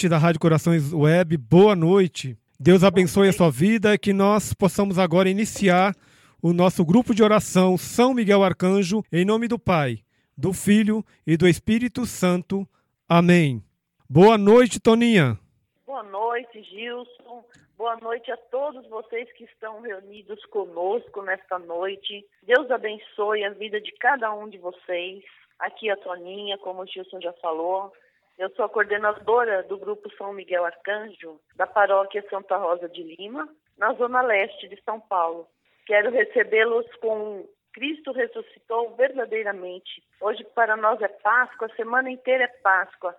[0.00, 2.34] ouvinte da Rádio Corações Web, boa noite.
[2.58, 5.94] Deus abençoe a sua vida e que nós possamos agora iniciar
[6.40, 9.98] o nosso grupo de oração São Miguel Arcanjo, em nome do Pai,
[10.38, 12.66] do Filho e do Espírito Santo.
[13.06, 13.62] Amém.
[14.08, 15.38] Boa noite, Toninha.
[15.86, 17.44] Boa noite, Gilson.
[17.76, 22.24] Boa noite a todos vocês que estão reunidos conosco nesta noite.
[22.44, 25.22] Deus abençoe a vida de cada um de vocês.
[25.58, 27.92] Aqui a Toninha, como o Gilson já falou.
[28.40, 33.46] Eu sou a coordenadora do Grupo São Miguel Arcanjo, da paróquia Santa Rosa de Lima,
[33.76, 35.46] na zona leste de São Paulo.
[35.84, 40.02] Quero recebê-los com Cristo ressuscitou verdadeiramente.
[40.22, 43.14] Hoje para nós é Páscoa, a semana inteira é Páscoa.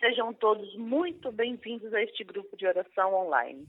[0.00, 3.68] Sejam todos muito bem-vindos a este grupo de oração online.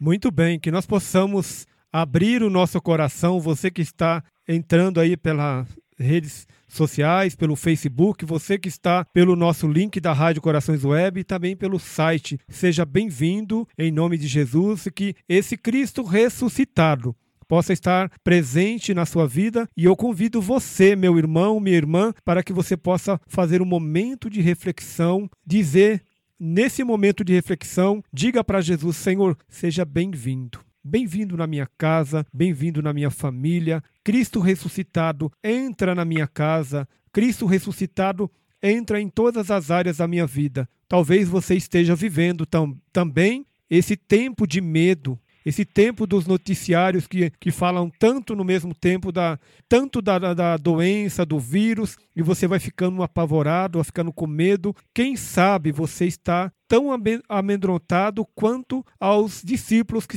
[0.00, 5.68] Muito bem, que nós possamos abrir o nosso coração, você que está entrando aí pelas
[5.98, 11.24] redes sociais, pelo Facebook, você que está pelo nosso link da Rádio Corações Web e
[11.24, 12.38] também pelo site.
[12.48, 17.14] Seja bem-vindo em nome de Jesus que esse Cristo ressuscitado
[17.48, 22.42] possa estar presente na sua vida e eu convido você, meu irmão, minha irmã, para
[22.42, 26.02] que você possa fazer um momento de reflexão, dizer
[26.38, 30.60] nesse momento de reflexão, diga para Jesus: Senhor, seja bem-vindo.
[30.84, 33.82] Bem-vindo na minha casa, bem-vindo na minha família.
[34.06, 36.88] Cristo ressuscitado entra na minha casa.
[37.12, 38.30] Cristo ressuscitado
[38.62, 40.68] entra em todas as áreas da minha vida.
[40.86, 47.32] Talvez você esteja vivendo tam também esse tempo de medo, esse tempo dos noticiários que,
[47.40, 52.22] que falam tanto no mesmo tempo da tanto da, da, da doença, do vírus, e
[52.22, 54.72] você vai ficando apavorado, vai ficando com medo.
[54.94, 56.88] Quem sabe você está tão
[57.28, 60.16] amedrontado quanto aos discípulos que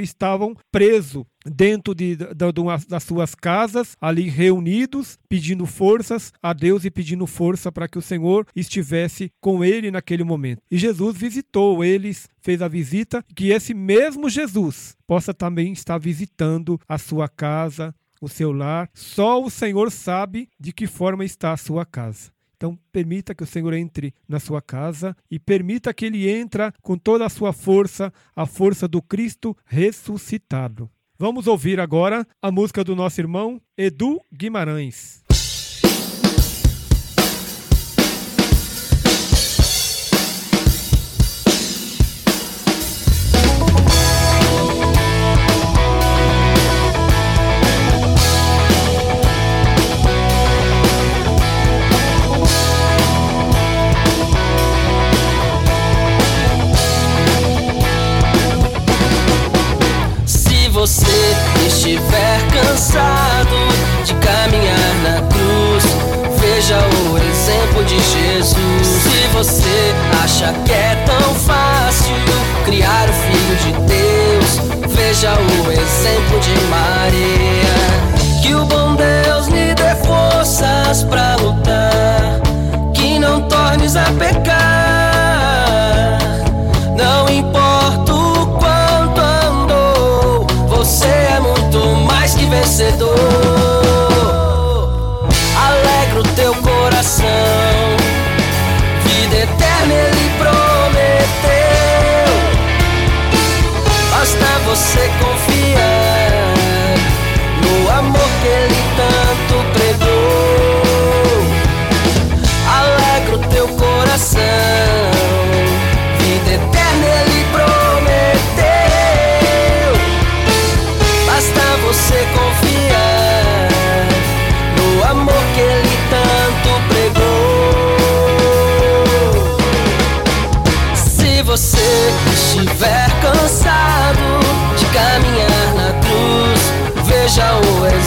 [0.00, 6.84] estavam presos dentro de, de, de, das suas casas, ali reunidos, pedindo forças a Deus
[6.84, 10.62] e pedindo força para que o Senhor estivesse com ele naquele momento.
[10.70, 16.80] E Jesus visitou eles, fez a visita, que esse mesmo Jesus possa também estar visitando
[16.88, 18.90] a sua casa, o seu lar.
[18.94, 22.35] Só o Senhor sabe de que forma está a sua casa.
[22.56, 26.96] Então, permita que o Senhor entre na sua casa e permita que ele entre com
[26.96, 30.90] toda a sua força, a força do Cristo ressuscitado.
[31.18, 35.25] Vamos ouvir agora a música do nosso irmão Edu Guimarães.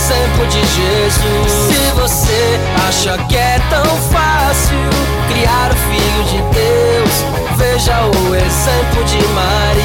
[0.09, 1.51] Exemplo de Jesus.
[1.51, 4.77] Se você acha que é tão fácil
[5.27, 7.25] criar o filho de Deus,
[7.57, 9.78] veja o exemplo de Maria.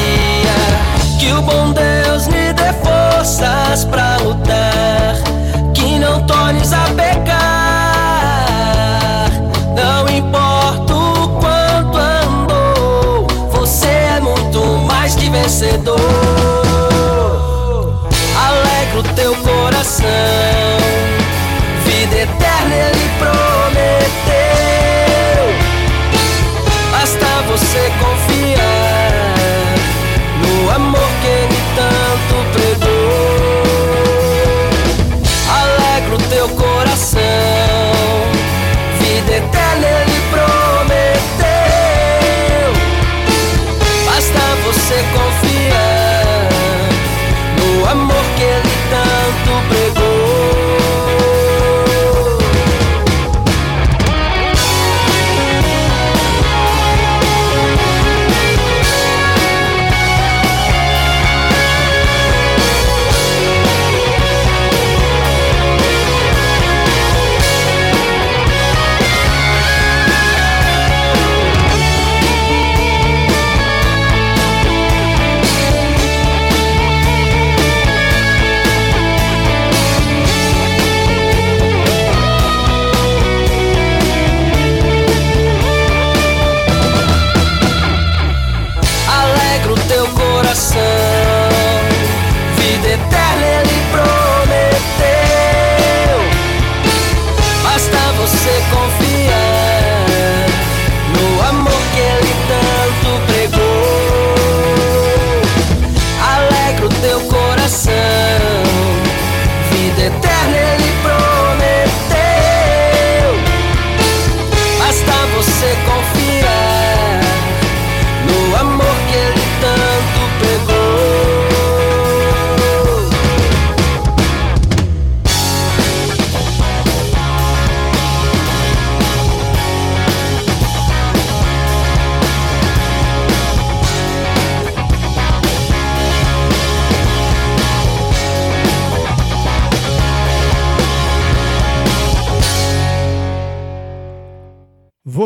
[27.97, 28.34] Você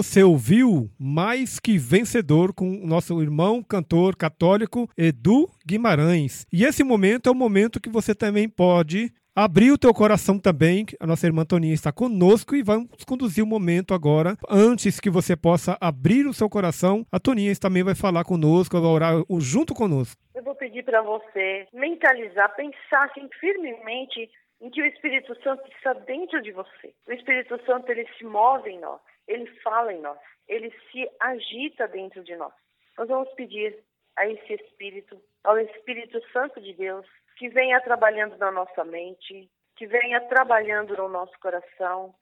[0.09, 6.47] Você ouviu Mais que Vencedor com o nosso irmão cantor católico Edu Guimarães.
[6.51, 10.83] E esse momento é o momento que você também pode abrir o teu coração também.
[10.99, 14.35] A nossa irmã Toninha está conosco e vamos conduzir o momento agora.
[14.49, 18.89] Antes que você possa abrir o seu coração, a Toninha também vai falar conosco, vai
[18.89, 20.19] orar junto conosco.
[20.33, 24.27] Eu vou pedir para você mentalizar, pensar assim, firmemente
[24.61, 26.93] em que o Espírito Santo está dentro de você.
[27.07, 28.99] O Espírito Santo ele se move em nós,
[29.29, 32.53] ele fala em nós, ele se agita dentro de nós.
[32.97, 33.77] Nós vamos pedir
[34.17, 37.05] a esse Espírito, ao Espírito Santo de Deus,
[37.37, 42.13] que venha trabalhando na nossa mente, que venha trabalhando no nosso coração,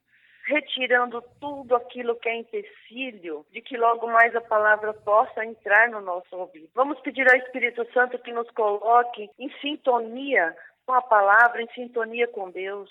[0.46, 6.00] retirando tudo aquilo que é empecilho de que logo mais a palavra possa entrar no
[6.00, 6.70] nosso ouvido.
[6.74, 12.28] Vamos pedir ao Espírito Santo que nos coloque em sintonia com a palavra, em sintonia
[12.28, 12.90] com Deus.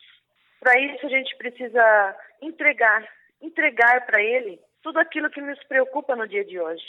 [0.59, 3.07] Para isso a gente precisa entregar,
[3.41, 6.85] entregar para Ele tudo aquilo que nos preocupa no dia de hoje.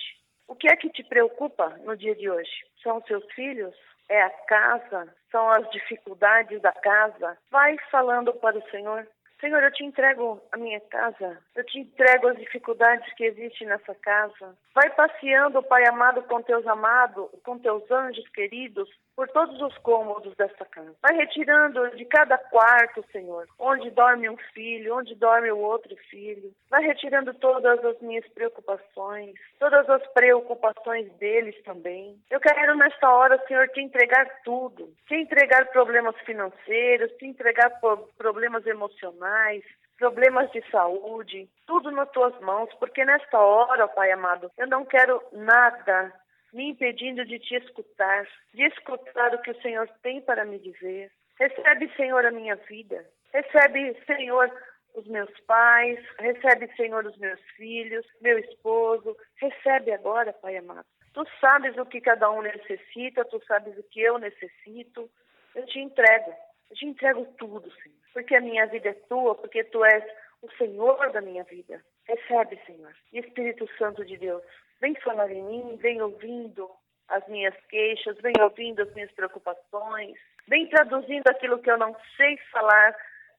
[0.46, 2.50] O que é que te preocupa no dia de hoje?
[2.82, 3.74] São seus filhos?
[4.08, 5.14] É a casa?
[5.30, 7.36] São as dificuldades da casa?
[7.50, 9.06] Vai falando para o Senhor.
[9.40, 13.94] Senhor, eu te entrego a minha casa, eu te entrego as dificuldades que existem nessa
[13.94, 14.56] casa.
[14.74, 18.88] Vai passeando, Pai amado, com teus amados, com teus anjos queridos,
[19.18, 20.94] por todos os cômodos dessa casa.
[21.02, 26.52] Vai retirando de cada quarto, Senhor, onde dorme um filho, onde dorme o outro filho.
[26.70, 32.16] Vai retirando todas as minhas preocupações, todas as preocupações deles também.
[32.30, 34.88] Eu quero nesta hora, Senhor, te entregar tudo.
[35.08, 37.72] Te entregar problemas financeiros, te entregar
[38.16, 39.64] problemas emocionais
[39.98, 45.20] problemas de saúde, tudo nas tuas mãos, porque nesta hora, Pai amado, eu não quero
[45.32, 46.14] nada
[46.52, 51.10] me impedindo de te escutar, de escutar o que o Senhor tem para me dizer.
[51.38, 53.04] Recebe, Senhor, a minha vida.
[53.32, 54.50] Recebe, Senhor,
[54.94, 55.98] os meus pais.
[56.18, 59.16] Recebe, Senhor, os meus filhos, meu esposo.
[59.36, 60.86] Recebe agora, Pai amado.
[61.14, 65.10] Tu sabes o que cada um necessita, tu sabes o que eu necessito.
[65.54, 66.34] Eu te entrego.
[66.70, 70.04] Eu te entrego tudo, Senhor, porque a minha vida é tua, porque tu és
[70.42, 71.82] o Senhor da minha vida.
[72.04, 72.94] Recebe, Senhor.
[73.12, 74.42] Espírito Santo de Deus,
[74.80, 76.68] vem falar em mim, vem ouvindo
[77.08, 80.16] as minhas queixas, vem ouvindo as minhas preocupações,
[80.46, 82.94] vem traduzindo aquilo que eu não sei falar,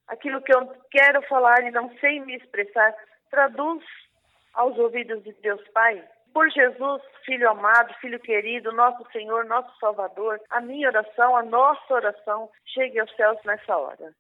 [0.08, 2.93] aquilo que eu quero falar e não sei me expressar.
[3.29, 3.84] Traduz
[4.53, 6.03] aos ouvidos de Deus Pai
[6.34, 11.93] por Jesus, Filho amado, Filho querido, nosso Senhor, nosso Salvador, a minha oração, a nossa
[11.93, 14.13] oração chegue aos céus nessa hora.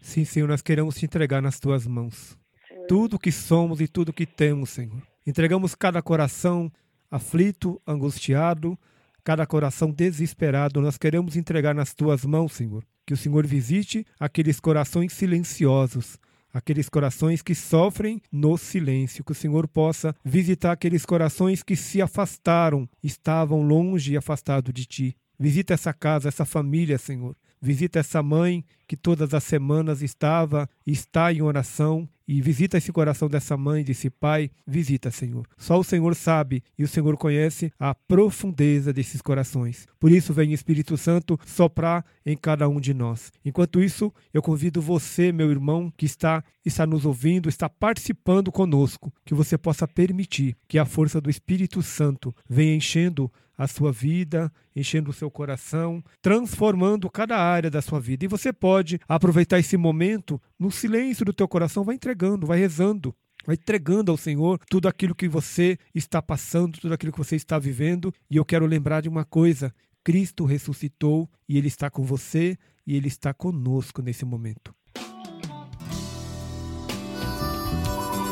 [0.00, 2.36] Sim, Senhor, nós queremos te entregar nas tuas mãos.
[2.68, 2.86] Senhor.
[2.86, 5.00] Tudo que somos e tudo que temos, Senhor.
[5.26, 6.70] Entregamos cada coração
[7.10, 8.78] aflito, angustiado,
[9.24, 10.80] cada coração desesperado.
[10.80, 12.84] Nós queremos entregar nas tuas mãos, Senhor.
[13.04, 16.18] Que o Senhor visite aqueles corações silenciosos,
[16.52, 22.00] aqueles corações que sofrem no silêncio, que o Senhor possa visitar aqueles corações que se
[22.00, 25.16] afastaram, estavam longe e afastados de ti.
[25.38, 27.36] Visita essa casa, essa família, Senhor.
[27.60, 32.92] Visita essa mãe que todas as semanas estava e está em oração e visita esse
[32.92, 34.50] coração dessa mãe, desse pai.
[34.66, 35.46] Visita, Senhor.
[35.56, 39.86] Só o Senhor sabe e o Senhor conhece a profundeza desses corações.
[39.98, 43.32] Por isso, vem Espírito Santo soprar em cada um de nós.
[43.44, 49.12] Enquanto isso, eu convido você, meu irmão, que está, está nos ouvindo, está participando conosco,
[49.24, 54.52] que você possa permitir que a força do Espírito Santo venha enchendo a sua vida,
[54.74, 58.24] enchendo o seu coração, transformando cada área da sua vida.
[58.24, 63.14] E você pode aproveitar esse momento no silêncio do teu coração, vai entregando, vai rezando.
[63.46, 67.58] Vai entregando ao Senhor tudo aquilo que você está passando, tudo aquilo que você está
[67.60, 68.12] vivendo.
[68.28, 69.72] E eu quero lembrar de uma coisa:
[70.02, 74.74] Cristo ressuscitou e Ele está com você e Ele está conosco nesse momento.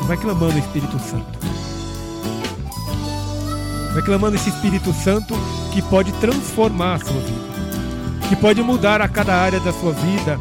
[0.05, 1.64] Vai clamando, Espírito Santo.
[3.95, 5.33] Vai clamando esse Espírito Santo
[5.71, 10.37] que pode transformar a sua vida, que pode mudar a cada área da sua vida.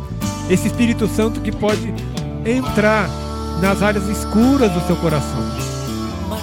[0.51, 1.95] Esse Espírito Santo que pode
[2.45, 3.09] entrar
[3.63, 5.39] nas áreas escuras do seu coração.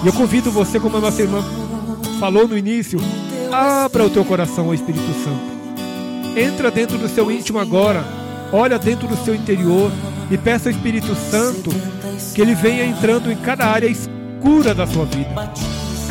[0.02, 1.44] E eu convido você, como a nossa irmã
[2.18, 2.98] falou no início,
[3.52, 6.40] abra o teu coração ao Espírito Santo.
[6.40, 8.02] Entra dentro do seu íntimo agora,
[8.50, 9.92] olha dentro do seu interior
[10.30, 11.68] e peça ao Espírito Santo
[12.34, 15.52] que ele venha entrando em cada área escura da sua vida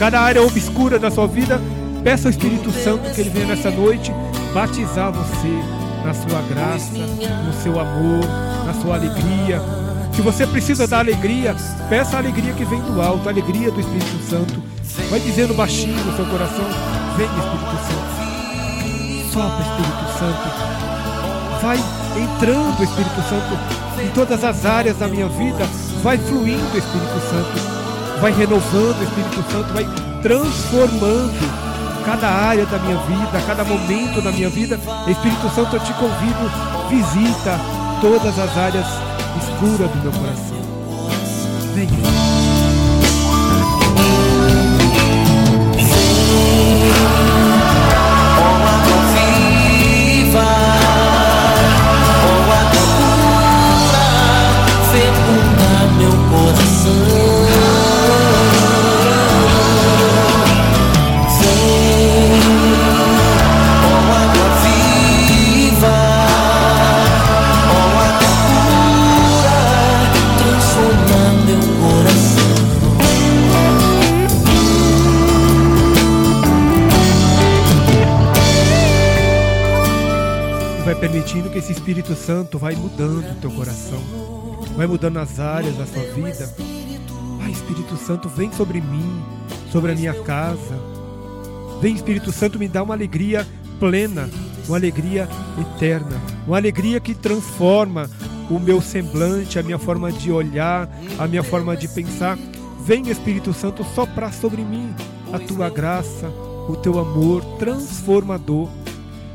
[0.02, 1.62] cada área obscura da sua vida,
[2.04, 4.12] peça ao Espírito Santo que ele venha nessa noite
[4.52, 5.48] batizar você
[6.04, 8.26] na sua graça, no seu amor,
[8.66, 9.62] na sua alegria.
[10.12, 11.56] Se você precisa da alegria,
[11.88, 14.64] peça a alegria que vem do alto, a alegria do Espírito Santo.
[15.08, 16.66] Vai dizendo baixinho no seu coração:
[17.16, 19.32] Vem, Espírito Santo.
[19.32, 21.62] Sopra, Espírito Santo.
[21.62, 21.78] Vai
[22.24, 25.64] entrando, Espírito Santo, em todas as áreas da minha vida.
[26.02, 27.81] Vai fluindo, Espírito Santo
[28.22, 29.86] vai renovando, o Espírito Santo vai
[30.22, 31.72] transformando
[32.06, 34.80] cada área da minha vida, cada momento da minha vida.
[35.08, 36.52] Espírito Santo, eu te convido,
[36.90, 37.60] visita
[38.00, 38.86] todas as áreas
[39.42, 40.62] escuras do meu coração.
[41.74, 42.41] Venha.
[81.02, 84.00] Permitindo que esse Espírito Santo vai mudando o teu coração,
[84.78, 86.48] vai mudando as áreas da sua vida.
[87.40, 89.24] Pai, Espírito Santo, vem sobre mim,
[89.72, 90.80] sobre a minha casa.
[91.82, 93.48] Vem, Espírito Santo, me dá uma alegria
[93.80, 94.30] plena,
[94.68, 95.28] uma alegria
[95.60, 98.08] eterna, uma alegria que transforma
[98.48, 102.38] o meu semblante, a minha forma de olhar, a minha forma de pensar.
[102.86, 104.94] Vem, Espírito Santo, soprar sobre mim
[105.34, 106.28] a tua graça,
[106.70, 108.70] o teu amor transformador.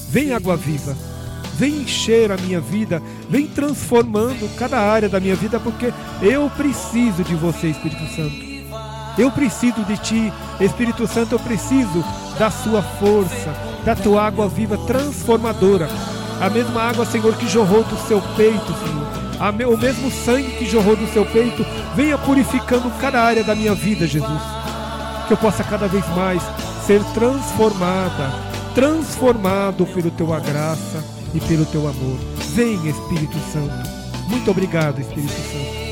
[0.08, 0.96] Vem, água viva,
[1.56, 7.24] vem encher a minha vida, vem transformando cada área da minha vida, porque eu preciso
[7.24, 8.56] de você, Espírito Santo.
[9.18, 12.04] Eu preciso de ti, Espírito Santo, eu preciso
[12.38, 15.88] da sua força, da tua água viva transformadora.
[16.38, 19.72] A mesma água, Senhor, que jorrou do seu peito, Senhor.
[19.72, 24.06] o mesmo sangue que jorrou do seu peito, venha purificando cada área da minha vida,
[24.06, 24.42] Jesus.
[25.26, 26.42] Que eu possa cada vez mais
[26.86, 28.30] ser transformada,
[28.74, 32.18] transformado pelo teu graça e pelo teu amor.
[32.54, 34.30] Vem, Espírito Santo.
[34.30, 35.86] Muito obrigado, Espírito Santo.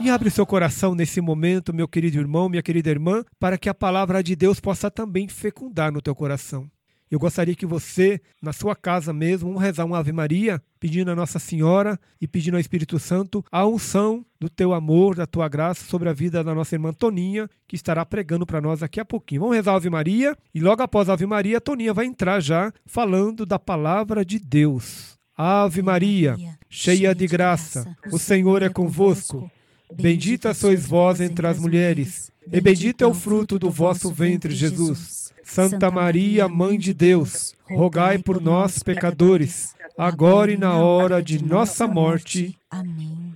[0.00, 3.74] E abre seu coração nesse momento, meu querido irmão, minha querida irmã, para que a
[3.74, 6.70] palavra de Deus possa também fecundar no teu coração.
[7.10, 11.14] Eu gostaria que você, na sua casa mesmo, vamos rezar uma Ave Maria, pedindo a
[11.14, 15.84] Nossa Senhora e pedindo ao Espírito Santo a unção do teu amor, da tua graça
[15.84, 19.42] sobre a vida da nossa irmã Toninha, que estará pregando para nós daqui a pouquinho.
[19.42, 22.40] Vamos rezar a Ave Maria e logo após a Ave Maria, a Toninha vai entrar
[22.40, 25.16] já falando da palavra de Deus.
[25.36, 26.36] Ave Maria,
[26.68, 29.50] cheia de graça, o Senhor é convosco.
[29.94, 35.25] Bendita sois vós entre as mulheres, e bendito é o fruto do vosso ventre, Jesus.
[35.46, 41.86] Santa Maria, Mãe de Deus, rogai por nós, pecadores, agora e na hora de nossa
[41.86, 42.58] morte.
[42.68, 43.32] Amém.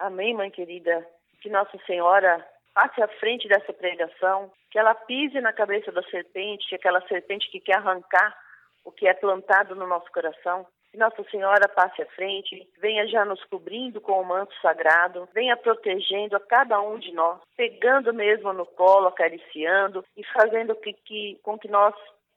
[0.00, 1.06] Amém, mãe querida.
[1.40, 2.44] Que Nossa Senhora
[2.74, 7.60] passe à frente dessa pregação, que ela pise na cabeça da serpente, aquela serpente que
[7.60, 8.36] quer arrancar
[8.84, 10.66] o que é plantado no nosso coração.
[10.94, 15.56] Que Nossa Senhora passe à frente, venha já nos cobrindo com o manto sagrado, venha
[15.56, 21.36] protegendo a cada um de nós, pegando mesmo no colo, acariciando e fazendo que, que,
[21.42, 21.92] com que nós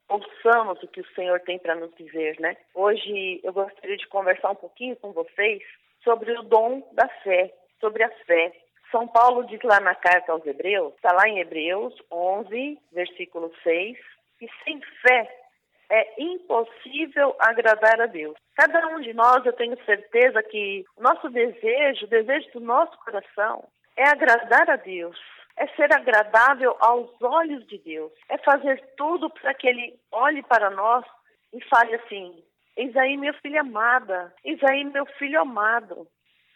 [0.08, 2.56] ouçamos o que o Senhor tem para nos dizer, né?
[2.74, 5.62] Hoje eu gostaria de conversar um pouquinho com vocês
[6.02, 8.52] sobre o dom da fé, sobre a fé.
[8.90, 13.96] São Paulo diz lá na carta aos Hebreus, está lá em Hebreus 11, versículo 6,
[14.40, 15.37] que sem fé
[15.90, 18.36] é impossível agradar a Deus.
[18.54, 22.96] Cada um de nós, eu tenho certeza que o nosso desejo, o desejo do nosso
[22.98, 25.18] coração, é agradar a Deus,
[25.56, 30.70] é ser agradável aos olhos de Deus, é fazer tudo para que Ele olhe para
[30.70, 31.04] nós
[31.52, 32.42] e fale assim:
[32.76, 36.06] Eis aí, minha filha amada, eis aí, meu filho amado.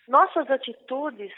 [0.06, 1.32] Nossas atitudes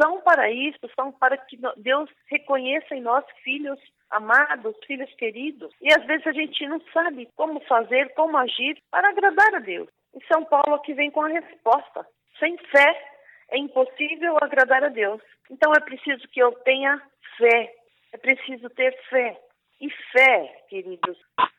[0.00, 3.78] são para isso, são para que Deus reconheça em nós filhos
[4.10, 5.72] amados, filhos queridos.
[5.80, 9.88] E às vezes a gente não sabe como fazer, como agir para agradar a Deus.
[10.14, 12.06] E São Paulo aqui vem com a resposta.
[12.38, 13.10] Sem fé
[13.50, 15.20] é impossível agradar a Deus.
[15.50, 17.00] Então é preciso que eu tenha
[17.36, 17.74] fé.
[18.12, 19.38] É preciso ter fé.
[19.80, 21.18] E fé, queridos,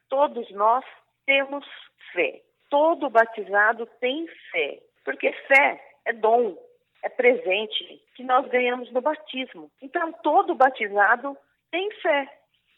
[0.10, 0.86] todos nós
[1.25, 1.65] temos
[2.13, 2.41] fé.
[2.69, 4.79] Todo batizado tem fé.
[5.03, 6.58] Porque fé é dom,
[7.03, 9.69] é presente que nós ganhamos no batismo.
[9.81, 11.38] Então todo batizado
[11.75, 12.25] tem fé.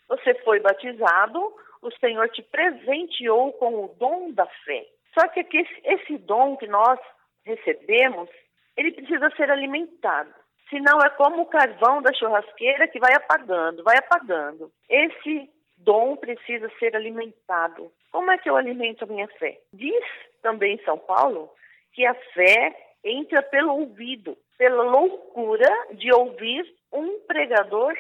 [0.10, 4.88] Você foi batizado, o Senhor te presenteou com o dom da fé.
[5.14, 5.46] Só que
[5.84, 7.00] esse dom que nós
[7.46, 8.28] recebemos,
[8.76, 10.34] ele precisa ser alimentado.
[10.70, 14.72] Senão é como o carvão da churrasqueira que vai apagando, vai apagando.
[14.90, 17.92] Esse dom precisa ser alimentado.
[18.12, 19.60] Como é que eu alimento a minha fé?
[19.72, 20.06] Diz
[20.42, 21.52] também São Paulo
[21.94, 27.94] que a fé entra pelo ouvido, pela loucura de ouvir um pregador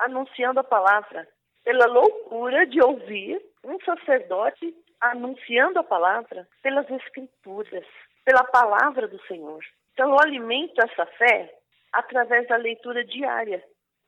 [0.00, 1.26] anunciando a palavra
[1.64, 7.86] pela loucura de ouvir um sacerdote anunciando a palavra pelas escrituras,
[8.24, 9.62] pela palavra do Senhor.
[9.92, 11.54] Então, eu alimento essa fé
[11.92, 13.62] através da leitura diária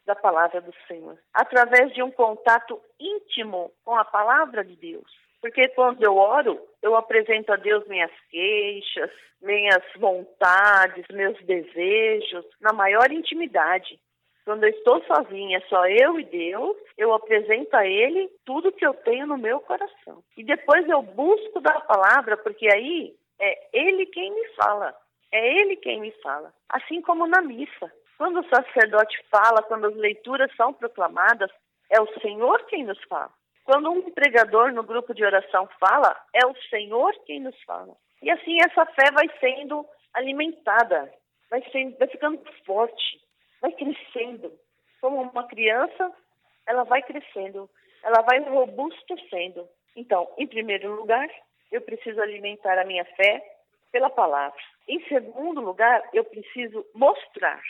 [0.05, 5.11] da palavra do Senhor, através de um contato íntimo com a palavra de Deus.
[5.41, 12.73] Porque quando eu oro, eu apresento a Deus minhas queixas, minhas vontades, meus desejos, na
[12.73, 13.99] maior intimidade.
[14.45, 18.93] Quando eu estou sozinha, só eu e Deus, eu apresento a Ele tudo que eu
[18.93, 20.23] tenho no meu coração.
[20.37, 24.95] E depois eu busco da palavra, porque aí é Ele quem me fala.
[25.31, 26.53] É Ele quem me fala.
[26.69, 27.93] Assim como na missa.
[28.19, 31.51] Quando o sacerdote fala, quando as leituras são proclamadas,
[31.91, 33.31] é o Senhor quem nos fala.
[33.65, 37.95] Quando um pregador no grupo de oração fala, é o Senhor quem nos fala.
[38.21, 41.13] E assim essa fé vai sendo alimentada,
[41.49, 43.21] vai, sendo, vai ficando forte
[43.63, 44.53] vai crescendo.
[45.01, 46.13] Como uma criança,
[46.67, 47.71] ela vai crescendo,
[48.03, 49.67] ela vai robustecendo.
[49.97, 51.29] Então, em primeiro lugar,
[51.71, 53.43] eu preciso alimentar a minha fé
[53.91, 54.61] pela palavra.
[54.89, 57.63] Em segundo lugar, eu preciso mostrar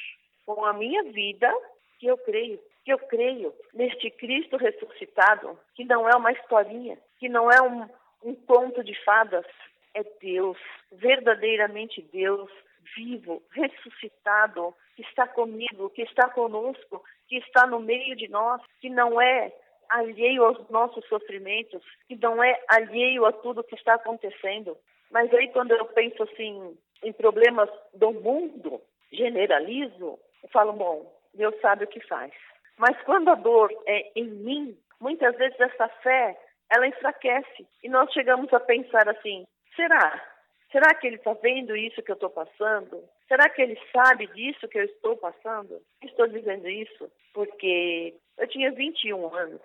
[0.47, 1.53] com a minha vida
[1.99, 7.29] que eu creio, que eu creio neste Cristo ressuscitado, que não é uma historinha, que
[7.29, 7.89] não é um,
[8.25, 9.47] um conto de fadas,
[9.95, 10.59] é Deus,
[10.91, 12.51] verdadeiramente Deus,
[12.97, 18.91] vivo, ressuscitado, que está comigo, que está conosco, que está no meio de nós, que
[18.91, 19.53] não é
[19.89, 24.77] alheio aos nossos sofrimentos, que não é alheio a tudo que está acontecendo.
[25.11, 28.81] Mas aí quando eu penso assim em problemas do mundo,
[29.13, 32.33] generalizo, eu falo, bom, Deus sabe o que faz.
[32.79, 36.39] Mas quando a dor é em mim, muitas vezes essa fé,
[36.71, 37.67] ela enfraquece.
[37.83, 39.45] E nós chegamos a pensar assim,
[39.77, 40.32] será?
[40.73, 43.05] Será que ele está vendo isso que eu estou passando?
[43.29, 45.81] Será que ele sabe disso que eu estou passando?
[46.03, 49.61] Estou dizendo isso porque eu tinha 21 anos.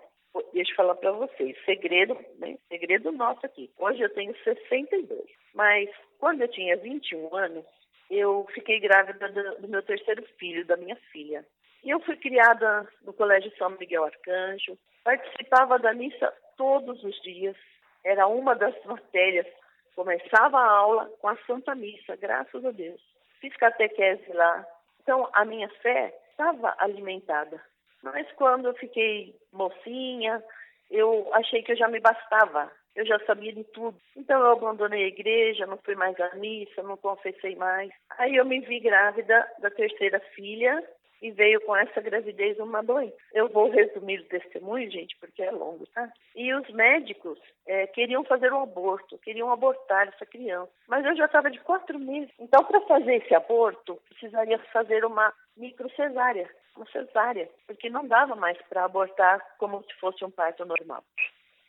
[0.52, 2.58] Deixa eu falar para vocês, segredo, né?
[2.68, 3.70] segredo nosso aqui.
[3.78, 5.24] Hoje eu tenho 62.
[5.54, 7.64] Mas quando eu tinha 21 anos,
[8.10, 11.44] eu fiquei grávida do, do meu terceiro filho, da minha filha.
[11.82, 17.56] E eu fui criada no Colégio São Miguel Arcanjo, participava da missa todos os dias,
[18.04, 19.46] era uma das matérias
[19.98, 23.00] Começava a aula com a Santa Missa, graças a Deus.
[23.40, 24.64] Fiz catequese lá.
[25.02, 27.60] Então, a minha fé estava alimentada.
[28.04, 30.40] Mas quando eu fiquei mocinha,
[30.88, 32.70] eu achei que eu já me bastava.
[32.94, 33.98] Eu já sabia de tudo.
[34.16, 37.90] Então eu abandonei a igreja, não fui mais à missa, não confessei mais.
[38.18, 40.80] Aí eu me vi grávida da terceira filha
[41.20, 43.16] e veio com essa gravidez uma doença.
[43.32, 46.10] Eu vou resumir o testemunho, gente, porque é longo, tá?
[46.34, 50.70] E os médicos é, queriam fazer um aborto, queriam abortar essa criança.
[50.86, 52.32] Mas eu já estava de quatro meses.
[52.38, 58.56] Então, para fazer esse aborto, precisaria fazer uma microcesárea, uma cesárea, porque não dava mais
[58.68, 61.02] para abortar como se fosse um parto normal.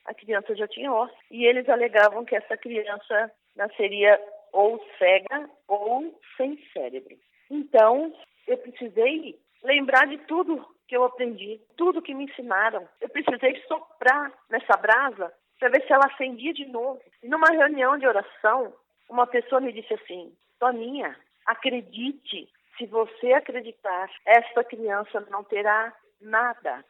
[0.06, 1.16] A criança já tinha osso.
[1.30, 4.20] E eles alegavam que essa criança nasceria
[4.52, 7.16] ou cega ou sem cérebro.
[7.50, 8.14] Então,
[8.48, 12.88] eu precisei lembrar de tudo que eu aprendi, tudo que me ensinaram.
[13.00, 17.02] Eu precisei soprar nessa brasa para ver se ela acendia de novo.
[17.22, 18.74] E numa reunião de oração,
[19.10, 26.84] uma pessoa me disse assim: Toninha, acredite, se você acreditar, essa criança não terá nada.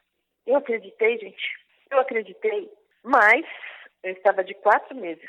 [0.46, 1.58] Eu acreditei, gente,
[1.90, 2.70] eu acreditei,
[3.02, 3.44] mas
[4.02, 5.28] eu estava de quatro meses.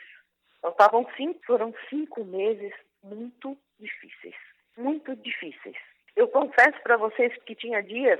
[0.62, 2.72] Faltavam cinco, foram cinco meses
[3.04, 4.36] muito difíceis,
[4.78, 5.76] muito difíceis.
[6.16, 8.20] Eu confesso para vocês que tinha dias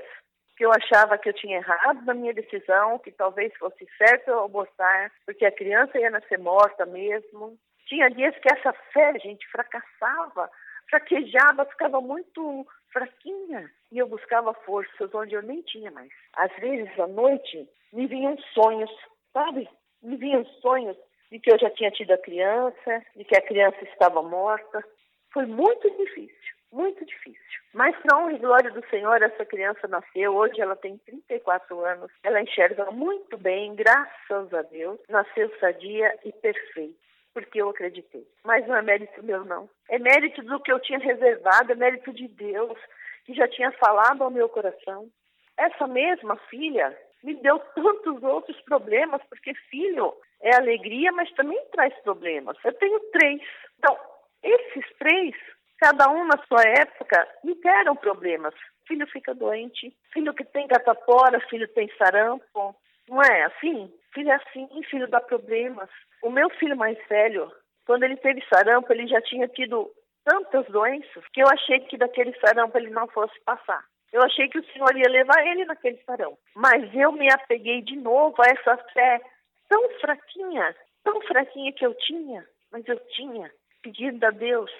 [0.56, 4.44] que eu achava que eu tinha errado na minha decisão, que talvez fosse certo eu
[4.44, 7.58] abortar, porque a criança ia nascer morta mesmo.
[7.86, 10.50] Tinha dias que essa fé, gente, fracassava,
[10.88, 13.70] fraquejava, ficava muito fraquinha.
[13.90, 16.12] E eu buscava forças onde eu nem tinha mais.
[16.34, 18.90] Às vezes, à noite, me vinham sonhos,
[19.32, 19.68] sabe?
[20.02, 20.96] Me vinham sonhos
[21.30, 24.84] de que eu já tinha tido a criança, de que a criança estava morta.
[25.32, 27.60] Foi muito difícil muito difícil.
[27.72, 30.34] Mas, para honra e glória do Senhor, essa criança nasceu.
[30.34, 32.10] Hoje ela tem 34 anos.
[32.22, 34.98] Ela enxerga muito bem, graças a Deus.
[35.08, 36.94] Nasceu sadia e perfeita.
[37.34, 38.26] Porque eu acreditei.
[38.44, 39.68] Mas não é mérito meu, não.
[39.88, 42.78] É mérito do que eu tinha reservado, é mérito de Deus,
[43.24, 45.08] que já tinha falado ao meu coração.
[45.56, 51.94] Essa mesma filha me deu tantos outros problemas, porque filho é alegria, mas também traz
[52.02, 52.56] problemas.
[52.64, 53.40] Eu tenho três.
[53.78, 53.96] Então,
[54.42, 55.34] esses três
[55.82, 58.54] cada um na sua época interam problemas.
[58.86, 62.76] Filho fica doente, filho que tem catapora, filho tem sarampo.
[63.08, 63.92] Não é assim?
[64.14, 65.90] Filho é assim, filho dá problemas.
[66.22, 67.50] O meu filho mais velho,
[67.84, 69.90] quando ele teve sarampo, ele já tinha tido
[70.24, 73.84] tantas doenças que eu achei que daquele sarampo ele não fosse passar.
[74.12, 76.38] Eu achei que o Senhor ia levar ele naquele sarampo.
[76.54, 79.20] Mas eu me apeguei de novo a essa fé
[79.68, 83.50] tão fraquinha, tão fraquinha que eu tinha, mas eu tinha,
[83.82, 84.70] pedindo a Deus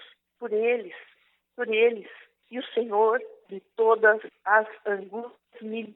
[0.43, 0.93] por eles,
[1.55, 2.09] por eles.
[2.51, 5.95] E o Senhor de todas as angústias me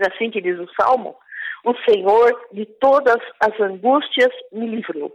[0.00, 1.16] assim que diz o Salmo,
[1.64, 5.12] o Senhor de todas as angústias me livrou.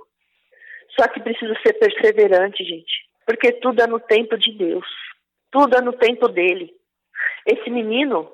[0.97, 4.87] Só que preciso ser perseverante, gente, porque tudo é no tempo de Deus,
[5.51, 6.73] tudo é no tempo dele.
[7.45, 8.31] Esse menino,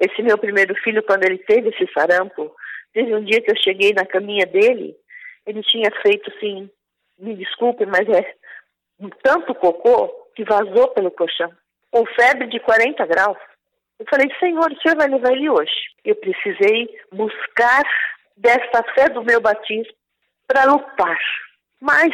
[0.00, 2.54] esse meu primeiro filho, quando ele teve esse sarampo,
[2.92, 4.94] teve um dia que eu cheguei na caminha dele,
[5.44, 6.70] ele tinha feito assim,
[7.18, 8.39] me desculpe, mas é
[9.22, 11.50] tanto cocô que vazou pelo colchão,
[11.90, 13.38] com febre de 40 graus.
[13.98, 15.72] Eu falei, Senhor, o Senhor vai levar ele hoje.
[16.04, 17.82] Eu precisei buscar
[18.36, 19.92] desta fé do meu batismo
[20.46, 21.18] para lutar.
[21.80, 22.10] Mas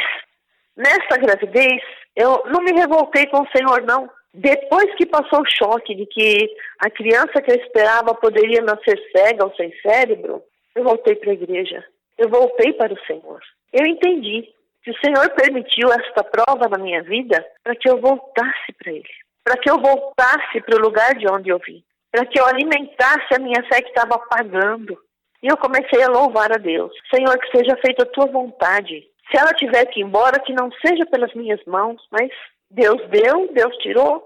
[0.77, 1.83] nessa gravidez,
[2.15, 4.11] eu não me revoltei com o Senhor, não.
[4.35, 9.45] Depois que passou o choque de que a criança que eu esperava poderia nascer cega
[9.45, 10.43] ou sem cérebro,
[10.75, 11.85] eu voltei para a igreja.
[12.19, 13.41] Eu voltei para o Senhor.
[13.73, 14.49] Eu entendi
[14.87, 19.09] que o Senhor permitiu esta prova na minha vida para que eu voltasse para Ele,
[19.43, 23.35] para que eu voltasse para o lugar de onde eu vim, para que eu alimentasse
[23.35, 24.97] a minha fé que estava apagando.
[25.43, 26.93] E eu comecei a louvar a Deus.
[27.13, 29.05] Senhor, que seja feita a tua vontade.
[29.29, 32.31] Se ela tiver que ir embora, que não seja pelas minhas mãos, mas
[32.71, 34.25] Deus deu, Deus tirou.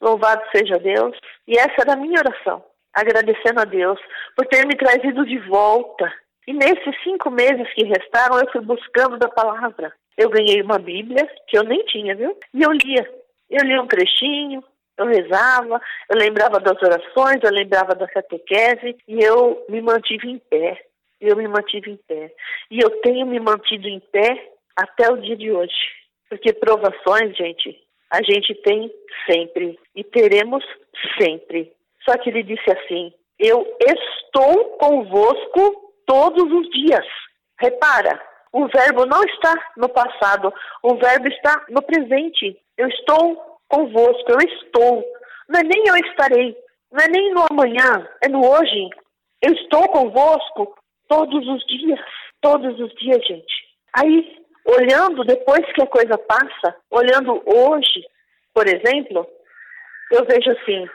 [0.00, 1.16] Louvado seja Deus.
[1.48, 2.64] E essa era a minha oração,
[2.94, 3.98] agradecendo a Deus
[4.36, 6.12] por ter me trazido de volta.
[6.46, 9.92] E nesses cinco meses que restaram, eu fui buscando da palavra.
[10.16, 12.38] Eu ganhei uma Bíblia, que eu nem tinha, viu?
[12.54, 13.08] E eu lia.
[13.50, 14.62] Eu lia um trechinho,
[14.96, 15.80] eu rezava,
[16.10, 20.80] eu lembrava das orações, eu lembrava da catequese e eu me mantive em pé.
[21.20, 22.32] Eu me mantive em pé.
[22.70, 25.74] E eu tenho me mantido em pé até o dia de hoje.
[26.28, 27.78] Porque provações, gente,
[28.10, 28.92] a gente tem
[29.30, 30.64] sempre e teremos
[31.20, 31.72] sempre.
[32.04, 37.04] Só que ele disse assim: Eu estou convosco todos os dias.
[37.60, 38.20] Repara,
[38.52, 42.56] o verbo não está no passado, o verbo está no presente.
[42.76, 45.04] Eu estou convosco, eu estou.
[45.48, 46.56] Não é nem eu estarei,
[46.90, 48.88] não é nem no amanhã, é no hoje.
[49.42, 50.74] Eu estou convosco
[51.08, 52.00] todos os dias,
[52.40, 53.54] todos os dias, gente.
[53.92, 58.04] Aí, olhando depois que a coisa passa, olhando hoje,
[58.54, 59.26] por exemplo,
[60.12, 60.88] eu vejo assim: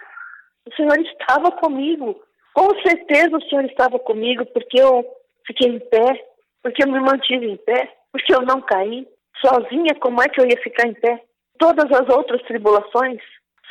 [0.67, 2.21] o Senhor estava comigo.
[2.53, 5.05] Com certeza o Senhor estava comigo, porque eu
[5.45, 6.25] fiquei em pé,
[6.61, 9.07] porque eu me mantive em pé, porque eu não caí.
[9.39, 11.23] Sozinha, como é que eu ia ficar em pé?
[11.57, 13.21] Todas as outras tribulações,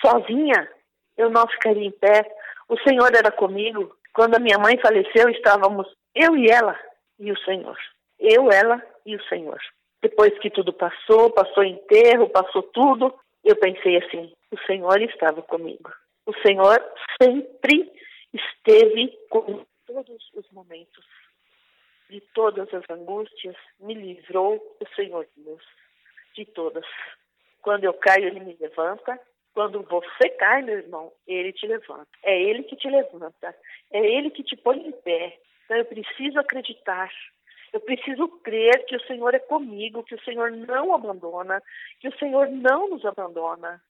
[0.01, 0.69] sozinha,
[1.17, 2.23] eu não ficaria em pé.
[2.69, 3.95] O Senhor era comigo.
[4.15, 6.77] Quando a minha mãe faleceu, estávamos eu e ela
[7.19, 7.77] e o Senhor.
[8.19, 9.59] Eu, ela e o Senhor.
[10.03, 13.15] Depois que tudo passou, passou enterro, passou tudo,
[13.45, 15.91] eu pensei assim: o Senhor estava comigo.
[16.27, 16.83] O Senhor
[17.21, 17.91] sempre
[18.33, 21.05] esteve comigo todos os momentos
[22.09, 25.63] de todas as angústias, me livrou o Senhor Deus
[26.35, 26.85] de todas.
[27.63, 29.19] Quando eu caio, Ele me levanta.
[29.53, 32.09] Quando você cai, meu irmão, Ele te levanta.
[32.23, 33.55] É Ele que te levanta.
[33.93, 35.39] É Ele que te põe em pé.
[35.65, 37.11] Então eu preciso acreditar.
[37.73, 41.63] Eu preciso crer que o Senhor é comigo, que o Senhor não abandona,
[42.01, 43.81] que o Senhor não nos abandona.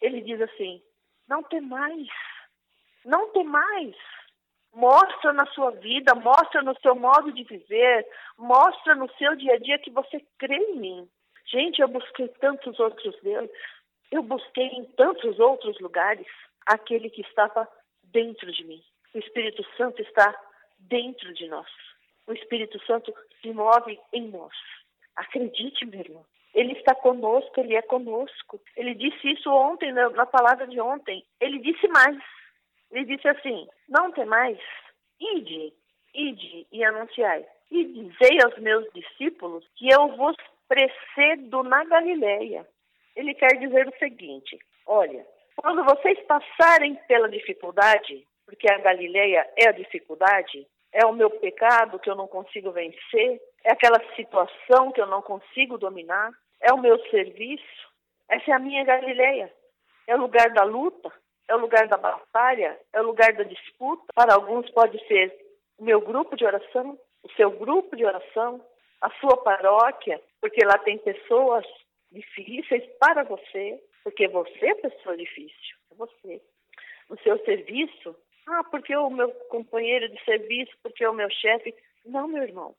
[0.00, 0.82] Ele diz assim:
[1.28, 2.08] não tem mais,
[3.06, 3.94] não tem mais.
[4.74, 9.58] Mostra na sua vida, mostra no seu modo de viver, mostra no seu dia a
[9.58, 11.08] dia que você crê em mim.
[11.46, 13.50] Gente, eu busquei tantos outros deuses,
[14.10, 16.26] eu busquei em tantos outros lugares
[16.66, 17.66] aquele que estava
[18.02, 18.82] dentro de mim.
[19.14, 20.34] O Espírito Santo está
[20.78, 21.68] dentro de nós.
[22.26, 24.52] O Espírito Santo se move em nós.
[25.14, 26.26] Acredite, meu irmão.
[26.52, 28.60] Ele está conosco, ele é conosco.
[28.76, 31.24] Ele disse isso ontem, na, palavra de ontem.
[31.40, 32.18] Ele disse mais.
[32.90, 34.58] Ele disse assim: Não tem mais,
[35.20, 35.72] ide,
[36.14, 37.46] ide e anunciai.
[37.70, 40.36] E dizei aos meus discípulos que eu vos
[40.68, 42.66] precedo na Galileia.
[43.14, 49.68] Ele quer dizer o seguinte: olha, quando vocês passarem pela dificuldade, porque a Galileia é
[49.68, 55.00] a dificuldade, é o meu pecado que eu não consigo vencer, é aquela situação que
[55.00, 57.86] eu não consigo dominar, é o meu serviço,
[58.28, 59.52] essa é a minha Galileia.
[60.06, 61.12] É o lugar da luta,
[61.48, 64.04] é o lugar da batalha, é o lugar da disputa.
[64.14, 65.34] Para alguns pode ser
[65.78, 68.64] o meu grupo de oração, o seu grupo de oração,
[69.00, 71.64] a sua paróquia, porque lá tem pessoas
[72.10, 76.42] difíceis para você, porque você é pessoa difícil, é você.
[77.08, 78.16] No seu serviço,
[78.48, 81.74] ah, porque o meu companheiro de serviço, porque o meu chefe.
[82.04, 82.74] Não, meu irmão.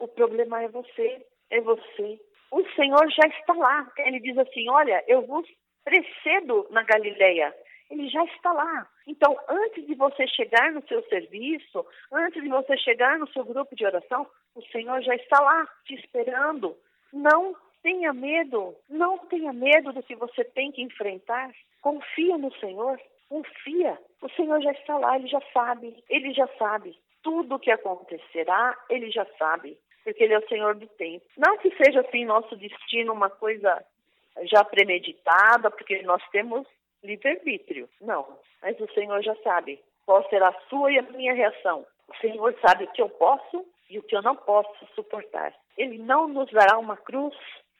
[0.00, 2.20] O problema é você, é você.
[2.50, 3.92] O Senhor já está lá.
[3.98, 5.48] Ele diz assim: Olha, eu vos
[5.84, 7.54] precedo na Galileia
[7.94, 8.86] ele já está lá.
[9.06, 13.74] Então, antes de você chegar no seu serviço, antes de você chegar no seu grupo
[13.74, 16.76] de oração, o Senhor já está lá te esperando.
[17.12, 21.50] Não tenha medo, não tenha medo do que você tem que enfrentar.
[21.80, 23.98] Confia no Senhor, confia.
[24.20, 26.98] O Senhor já está lá, ele já sabe, ele já sabe.
[27.22, 31.24] Tudo o que acontecerá, ele já sabe, porque ele é o Senhor do tempo.
[31.36, 33.82] Não que seja assim nosso destino uma coisa
[34.42, 36.66] já premeditada, porque nós temos
[37.04, 37.88] livre-arbítrio.
[38.00, 38.26] Não.
[38.62, 41.86] Mas o Senhor já sabe qual será a sua e a minha reação.
[42.08, 45.54] O Senhor sabe o que eu posso e o que eu não posso suportar.
[45.76, 47.34] Ele não nos dará uma cruz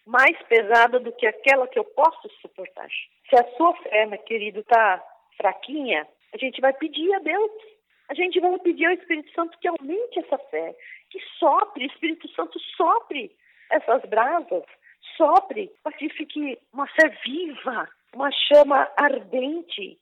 [0.06, 2.88] mais pesada do que aquela que eu posso suportar.
[3.28, 5.02] Se a sua fé, meu querido, está
[5.36, 7.50] fraquinha, a gente vai pedir a Deus.
[8.08, 10.76] A gente vai pedir ao Espírito Santo que aumente essa fé,
[11.10, 13.34] que sopre, Espírito Santo sopre
[13.70, 14.64] essas brasas,
[15.16, 19.98] sopre para que fique uma fé viva, uma chama ardente,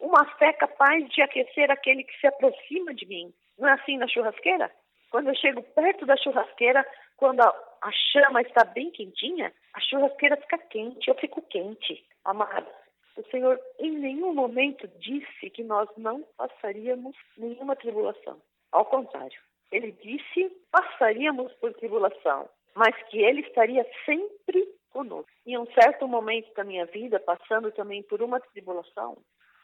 [0.00, 3.32] uma fé capaz de aquecer aquele que se aproxima de mim.
[3.58, 4.70] Não é assim na churrasqueira?
[5.10, 10.58] Quando eu chego perto da churrasqueira, quando a, chama está bem quentinha, a churrasqueira fica
[10.58, 12.72] quente, eu fico quente, amados.
[13.16, 18.40] O Senhor em nenhum momento disse que nós não passaríamos nenhuma tribulação.
[18.70, 19.40] Ao contrário,
[19.72, 25.30] ele disse passaríamos por tribulação, mas que ele estaria sempre conosco.
[25.46, 29.16] Em um certo momento da minha vida, passando também por uma tribulação,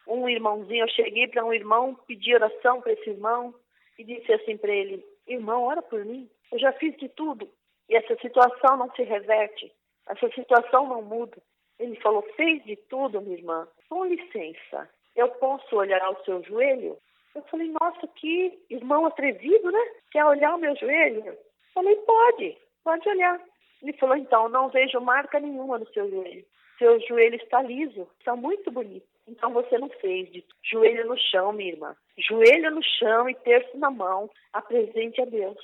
[0.07, 3.55] um irmãozinho, eu cheguei para um irmão, pedi oração para esse irmão
[3.99, 6.29] e disse assim para ele: Irmão, ora por mim.
[6.53, 7.49] Eu já fiz de tudo
[7.89, 9.73] e essa situação não se reverte,
[10.09, 11.37] essa situação não muda.
[11.79, 13.67] Ele falou: Fez de tudo, minha irmã.
[13.89, 16.99] Com licença, eu posso olhar o seu joelho?
[17.35, 19.85] Eu falei: Nossa, que irmão atrevido, né?
[20.11, 21.25] Quer olhar o meu joelho?
[21.27, 21.39] Eu
[21.73, 23.41] falei: Pode, pode olhar.
[23.85, 26.45] Ele falou: Então, não vejo marca nenhuma no seu joelho.
[26.79, 29.07] Seu joelho está liso, está muito bonito.
[29.29, 31.97] Então você não fez de joelho no chão, minha irmã.
[32.19, 35.57] Joelho no chão e terço na mão, apresente a Deus,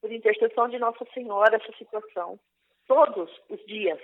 [0.00, 2.38] por intercessão de Nossa Senhora, essa situação.
[2.86, 4.00] Todos os dias.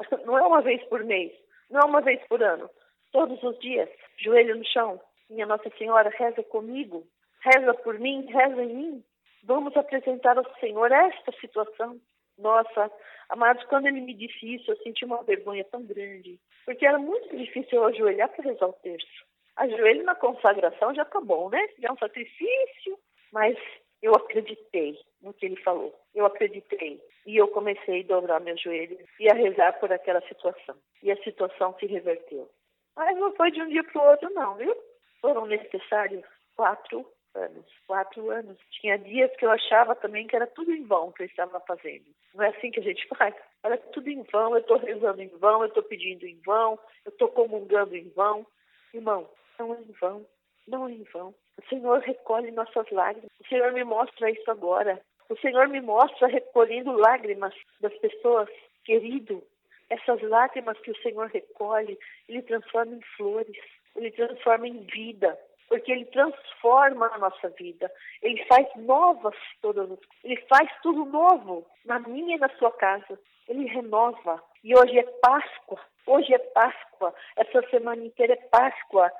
[0.24, 1.32] Não é uma vez por mês,
[1.68, 2.70] não é uma vez por ano.
[3.10, 5.00] Todos os dias, joelho no chão.
[5.28, 7.04] Minha Nossa Senhora, reza comigo,
[7.40, 9.04] reza por mim, reza em mim.
[9.42, 12.00] Vamos apresentar ao Senhor esta situação.
[12.38, 12.90] Nossa,
[13.28, 17.36] amados, quando ele me disse isso, eu senti uma vergonha tão grande, porque era muito
[17.36, 19.26] difícil eu ajoelhar para rezar o terço.
[19.56, 21.60] Ajoelho na consagração já tá bom, né?
[21.80, 22.96] Já é um sacrifício,
[23.32, 23.58] mas
[24.00, 25.92] eu acreditei no que ele falou.
[26.14, 27.02] Eu acreditei.
[27.26, 30.76] E eu comecei a dobrar meus joelhos e a rezar por aquela situação.
[31.02, 32.48] E a situação se reverteu.
[32.96, 34.74] Mas não foi de um dia para o outro, não, viu?
[35.20, 36.24] Foram necessários
[36.56, 37.66] quatro anos.
[37.86, 38.58] Quatro anos.
[38.70, 42.06] Tinha dias que eu achava também que era tudo em vão que eu estava fazendo.
[42.34, 43.34] Não é assim que a gente faz?
[43.62, 47.10] Era tudo em vão, eu estou rezando em vão, eu estou pedindo em vão, eu
[47.10, 48.46] estou comungando em vão.
[48.92, 50.26] Irmão, não é em vão,
[50.66, 51.34] não é em vão.
[51.58, 53.30] O Senhor recolhe nossas lágrimas.
[53.40, 55.00] O Senhor me mostra isso agora.
[55.28, 58.48] O Senhor me mostra recolhendo lágrimas das pessoas,
[58.84, 59.42] querido.
[59.90, 63.56] Essas lágrimas que o Senhor recolhe, Ele transforma em flores,
[63.96, 67.90] Ele transforma em vida porque ele transforma a nossa vida.
[68.22, 73.18] Ele faz novas todas as Ele faz tudo novo na minha e na sua casa.
[73.46, 74.42] Ele renova.
[74.64, 75.78] E hoje é Páscoa.
[76.06, 77.14] Hoje é Páscoa.
[77.36, 79.10] Essa semana inteira é Páscoa.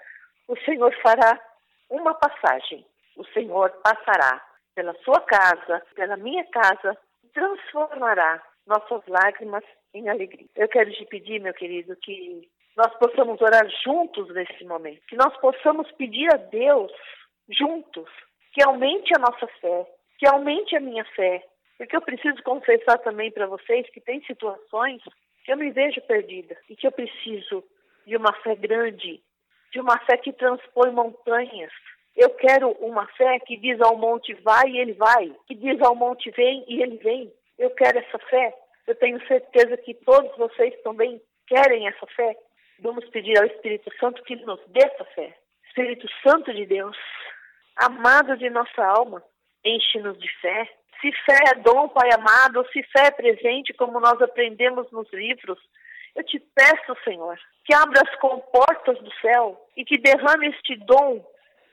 [0.47, 1.39] O Senhor fará
[1.91, 2.85] uma passagem.
[3.17, 6.97] O Senhor passará pela sua casa, pela minha casa,
[7.35, 10.47] transformará nossas lágrimas em alegria.
[10.55, 12.49] Eu quero te pedir, meu querido, que
[12.79, 16.93] nós possamos orar juntos nesse momento, que nós possamos pedir a Deus
[17.49, 18.09] juntos
[18.53, 19.85] que aumente a nossa fé,
[20.17, 21.45] que aumente a minha fé,
[21.77, 25.03] porque eu preciso confessar também para vocês que tem situações
[25.45, 27.65] que eu me vejo perdida e que eu preciso
[28.07, 29.21] de uma fé grande,
[29.73, 31.73] de uma fé que transpõe montanhas.
[32.17, 35.97] Eu quero uma fé que diz ao monte vai e ele vai, que diz ao
[35.97, 37.33] monte vem e ele vem.
[37.59, 38.55] Eu quero essa fé.
[38.87, 42.37] Eu tenho certeza que todos vocês também querem essa fé.
[42.81, 45.37] Vamos pedir ao Espírito Santo que nos dê essa fé.
[45.67, 46.97] Espírito Santo de Deus,
[47.77, 49.23] amado de nossa alma,
[49.65, 50.69] enche-nos de fé.
[51.01, 55.59] Se fé é dom, Pai amado, se fé é presente, como nós aprendemos nos livros,
[56.15, 61.25] eu te peço, Senhor, que abra as comportas do céu e que derrame este dom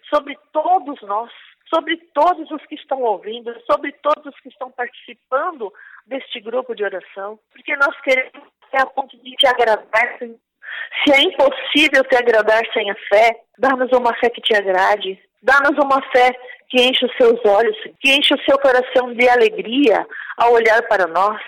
[0.09, 1.31] sobre todos nós,
[1.67, 5.71] sobre todos os que estão ouvindo, sobre todos os que estão participando
[6.05, 10.37] deste grupo de oração, porque nós queremos até a ponto de te agradar, Senhor,
[11.05, 15.19] se é impossível te agradar sem a fé, dá-nos uma fé que te agrade.
[15.41, 16.33] Dá-nos uma fé
[16.69, 20.05] que enche os seus olhos, que enche o seu coração de alegria
[20.37, 21.39] ao olhar para nós.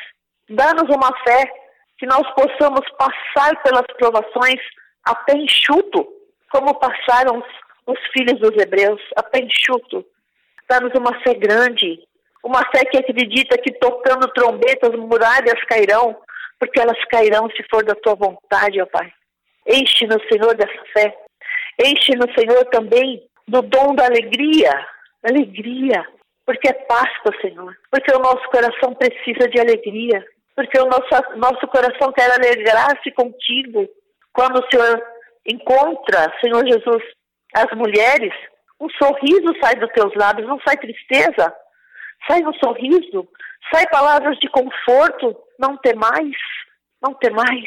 [0.48, 1.52] Dá-nos uma fé
[1.98, 4.62] que nós possamos passar pelas provações
[5.04, 6.08] a pé enxuto,
[6.52, 7.44] como passaram
[7.88, 10.06] os filhos dos hebreus, a pé enxuto.
[10.70, 12.00] Dá-nos uma fé grande,
[12.44, 16.16] uma fé que acredita que tocando trombetas muralhas cairão,
[16.60, 19.12] porque elas cairão se for da tua vontade, ó Pai.
[19.68, 21.16] Enche-nos, Senhor, dessa fé.
[21.84, 24.72] Enche-nos, Senhor, também do dom da alegria.
[25.24, 26.06] Alegria.
[26.46, 27.76] Porque é Páscoa, Senhor.
[27.92, 30.26] Porque o nosso coração precisa de alegria.
[30.56, 33.88] Porque o nosso, nosso coração quer alegrar-se contigo.
[34.34, 35.04] Quando o Senhor
[35.46, 37.04] encontra, Senhor Jesus,
[37.54, 38.34] as mulheres,
[38.80, 41.54] um sorriso sai dos teus lábios, não sai tristeza.
[42.28, 43.28] Sai um sorriso,
[43.72, 46.36] sai palavras de conforto, não ter mais,
[47.02, 47.66] não ter mais.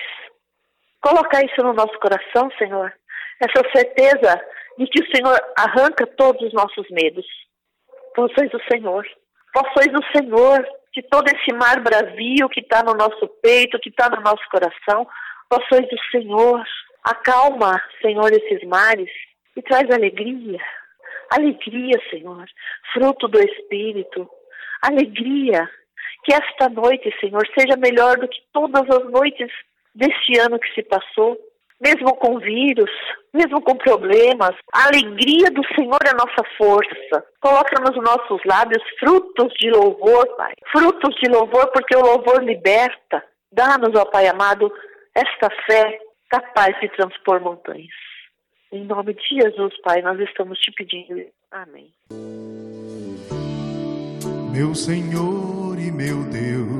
[1.01, 2.93] Colocar isso no nosso coração, Senhor.
[3.41, 4.41] Essa certeza
[4.79, 7.27] de que o Senhor arranca todos os nossos medos.
[8.17, 9.07] Vós sois o Senhor.
[9.55, 13.89] Vós sois o Senhor de todo esse mar bravio que está no nosso peito, que
[13.89, 15.07] está no nosso coração.
[15.51, 16.65] Vós sois o Senhor.
[17.05, 19.11] Acalma, Senhor, esses mares
[19.57, 20.61] e traz alegria.
[21.31, 22.45] Alegria, Senhor,
[22.93, 24.29] fruto do Espírito.
[24.83, 25.69] Alegria.
[26.25, 29.51] Que esta noite, Senhor, seja melhor do que todas as noites
[29.95, 31.37] deste ano que se passou.
[31.81, 32.91] mesmo com vírus,
[33.33, 34.55] mesmo com problemas.
[34.73, 37.25] A alegria do Senhor é nossa força.
[37.41, 40.53] Coloca nos nossos lábios frutos de louvor, Pai.
[40.71, 43.25] Frutos de louvor, porque o louvor liberta.
[43.51, 44.71] Dá-nos, ó Pai amado,
[45.15, 47.89] esta fé capaz de transpor montanhas.
[48.71, 51.27] Em nome de Jesus, Pai, nós estamos te pedindo.
[51.51, 51.93] Amém.
[54.53, 56.80] Meu Senhor e meu Deus,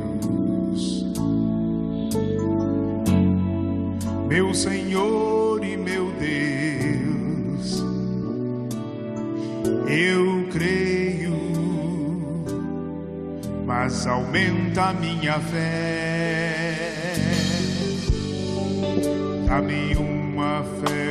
[4.27, 7.81] meu Senhor e meu Deus,
[9.89, 11.39] eu creio,
[13.65, 16.75] mas aumenta minha fé.
[19.47, 21.04] Dá-me uma fé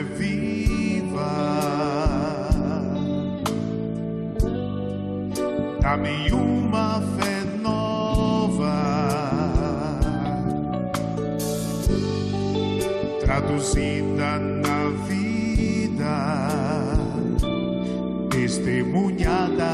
[5.83, 8.73] Dá-me uma fé nova.
[13.19, 16.47] Traduzida na vida,
[18.29, 19.73] testemunhada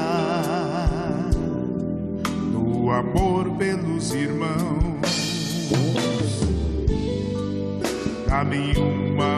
[2.52, 4.50] no amor pelos irmãos.
[8.28, 9.29] Dá-me uma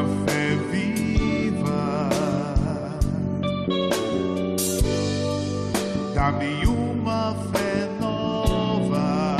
[6.41, 9.37] Dá-me uma fé nova.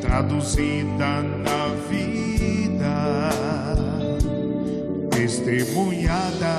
[0.00, 3.30] Traduzida na vida,
[5.10, 6.51] testemunhada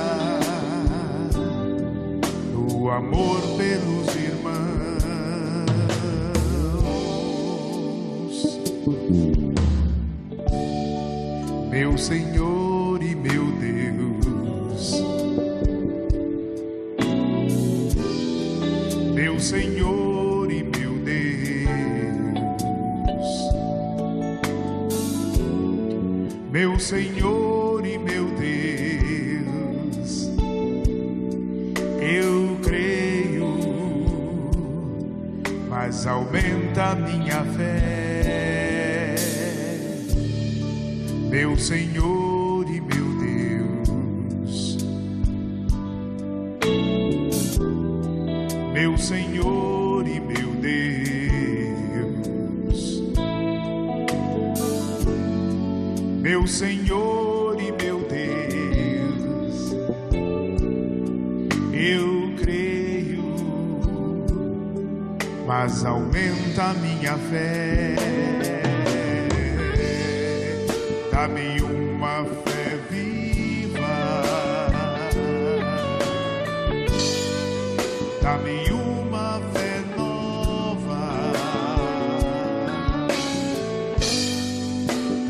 [78.24, 81.12] Dá-me uma fé nova.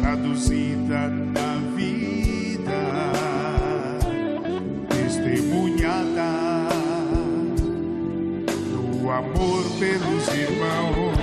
[0.01, 2.83] Traduzida na vida,
[4.91, 6.31] testemunhada
[8.71, 11.19] do amor pelos irmãos.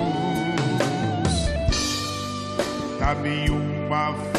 [3.00, 4.31] Dá-me uma fé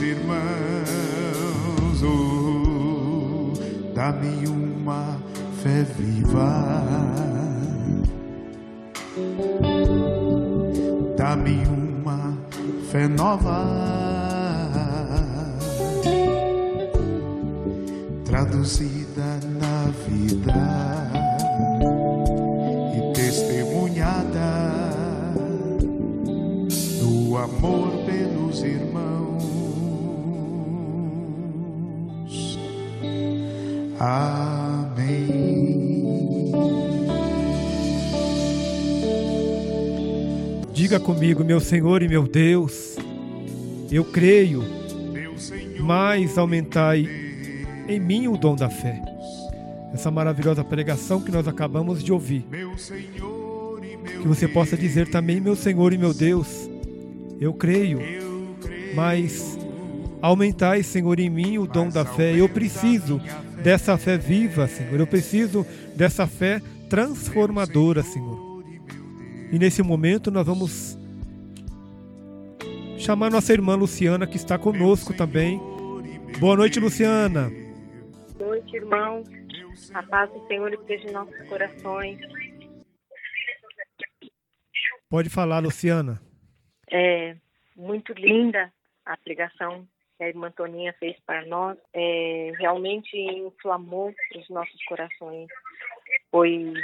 [0.00, 0.42] irmãos.
[2.02, 3.52] Oh,
[3.94, 5.18] Dá-me uma
[5.62, 6.84] fé viva.
[11.16, 12.38] Dá-me uma
[12.90, 13.87] fé nova.
[40.88, 42.96] Diga comigo, meu Senhor e meu Deus,
[43.92, 44.64] eu creio,
[45.80, 47.06] mas aumentai
[47.86, 48.98] em mim o dom da fé.
[49.92, 52.46] Essa maravilhosa pregação que nós acabamos de ouvir.
[54.02, 56.70] Que você possa dizer também, meu Senhor e meu Deus,
[57.38, 58.00] eu creio,
[58.94, 59.58] mas
[60.22, 62.34] aumentai, Senhor, em mim o dom da fé.
[62.34, 63.20] Eu preciso
[63.62, 64.98] dessa fé viva, Senhor.
[64.98, 68.47] Eu preciso dessa fé transformadora, Senhor.
[69.50, 70.98] E nesse momento nós vamos
[72.98, 75.58] chamar nossa irmã Luciana, que está conosco também.
[76.38, 77.50] Boa noite, Luciana.
[78.36, 79.24] Boa noite, irmão.
[79.94, 82.18] A paz do Senhor esteja em nossos corações.
[85.08, 86.20] Pode falar, Luciana.
[86.92, 87.34] É
[87.74, 88.70] muito linda
[89.06, 89.88] a pregação
[90.18, 91.78] que a irmã Toninha fez para nós.
[91.94, 95.48] É, realmente inflamou os nossos corações.
[96.30, 96.74] Foi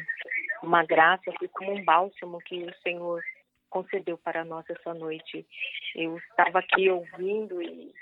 [0.65, 3.23] uma graça, foi como um bálsamo que o Senhor
[3.71, 5.47] concedeu para nós essa noite.
[5.97, 7.93] Eu estava aqui ouvindo e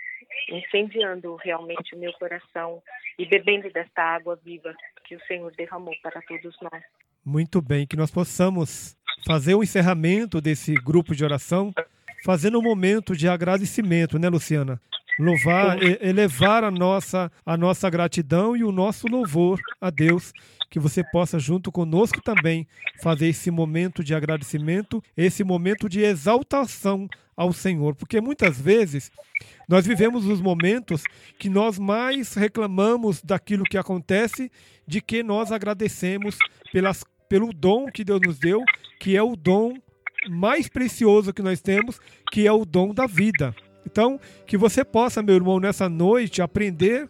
[0.50, 2.82] incendiando realmente o meu coração
[3.18, 6.82] e bebendo desta água viva que o Senhor derramou para todos nós.
[7.24, 8.96] Muito bem, que nós possamos
[9.26, 11.72] fazer o encerramento desse grupo de oração
[12.24, 14.80] fazendo um momento de agradecimento, né, Luciana?
[15.18, 20.32] Louvar, elevar a nossa, a nossa gratidão e o nosso louvor a Deus
[20.72, 22.66] que você possa, junto conosco também,
[23.02, 27.06] fazer esse momento de agradecimento, esse momento de exaltação
[27.36, 27.94] ao Senhor.
[27.94, 29.10] Porque muitas vezes
[29.68, 31.02] nós vivemos os momentos
[31.38, 34.50] que nós mais reclamamos daquilo que acontece,
[34.86, 36.38] de que nós agradecemos
[36.72, 38.64] pelas, pelo dom que Deus nos deu,
[38.98, 39.74] que é o dom
[40.30, 42.00] mais precioso que nós temos,
[42.32, 43.54] que é o dom da vida.
[43.86, 47.08] Então, que você possa, meu irmão, nessa noite aprender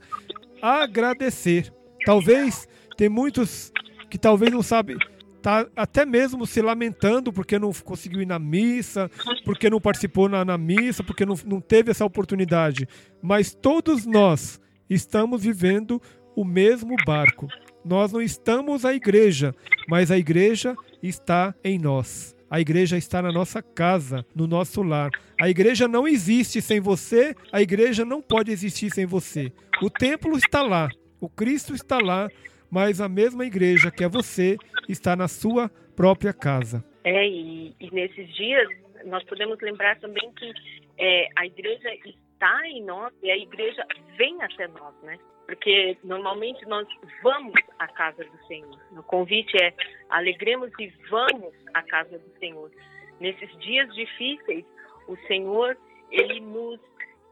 [0.61, 1.73] a agradecer.
[2.05, 3.73] Talvez tem muitos
[4.11, 4.97] que talvez não sabem,
[5.43, 9.11] tá até mesmo se lamentando porque não conseguiu ir na missa,
[9.45, 12.89] porque não participou na, na missa, porque não, não teve essa oportunidade.
[13.21, 16.01] Mas todos nós estamos vivendo
[16.37, 17.49] o mesmo barco.
[17.85, 19.55] Nós não estamos a igreja,
[19.89, 22.32] mas a igreja está em nós.
[22.53, 25.09] A igreja está na nossa casa, no nosso lar.
[25.41, 29.51] A igreja não existe sem você, a igreja não pode existir sem você.
[29.81, 32.29] O templo está lá, o Cristo está lá,
[32.71, 36.85] mas a mesma igreja que é você está na sua própria casa.
[37.05, 38.69] É, e, e nesses dias
[39.07, 40.53] nós podemos lembrar também que
[40.99, 43.83] é, a igreja está em nós e a igreja
[44.19, 45.19] vem até nós, né?
[45.53, 46.89] Porque normalmente nós
[47.23, 48.75] vamos à casa do Senhor.
[48.93, 49.75] O convite é
[50.09, 52.71] alegremos e vamos à casa do Senhor.
[53.21, 54.65] Nesses dias difíceis,
[55.07, 55.77] o Senhor
[56.11, 56.81] ele nos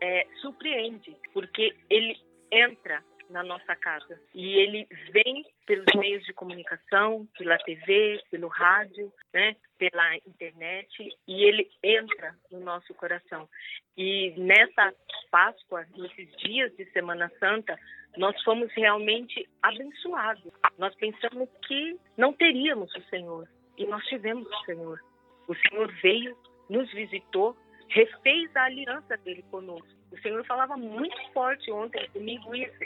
[0.02, 2.14] é, surpreende, porque ele
[2.52, 4.20] entra na nossa casa.
[4.34, 11.44] E ele vem pelos meios de comunicação, pela TV, pelo rádio, né, pela internet, e
[11.44, 13.48] ele entra no nosso coração.
[13.96, 14.92] E nessa
[15.30, 17.78] Páscoa, nesses dias de Semana Santa,
[18.16, 20.52] nós fomos realmente abençoados.
[20.78, 25.00] Nós pensamos que não teríamos o Senhor, e nós tivemos o Senhor.
[25.46, 26.36] O Senhor veio,
[26.68, 27.56] nos visitou,
[27.88, 29.88] refez a aliança dele conosco.
[30.12, 32.78] O Senhor falava muito forte ontem comigo isso.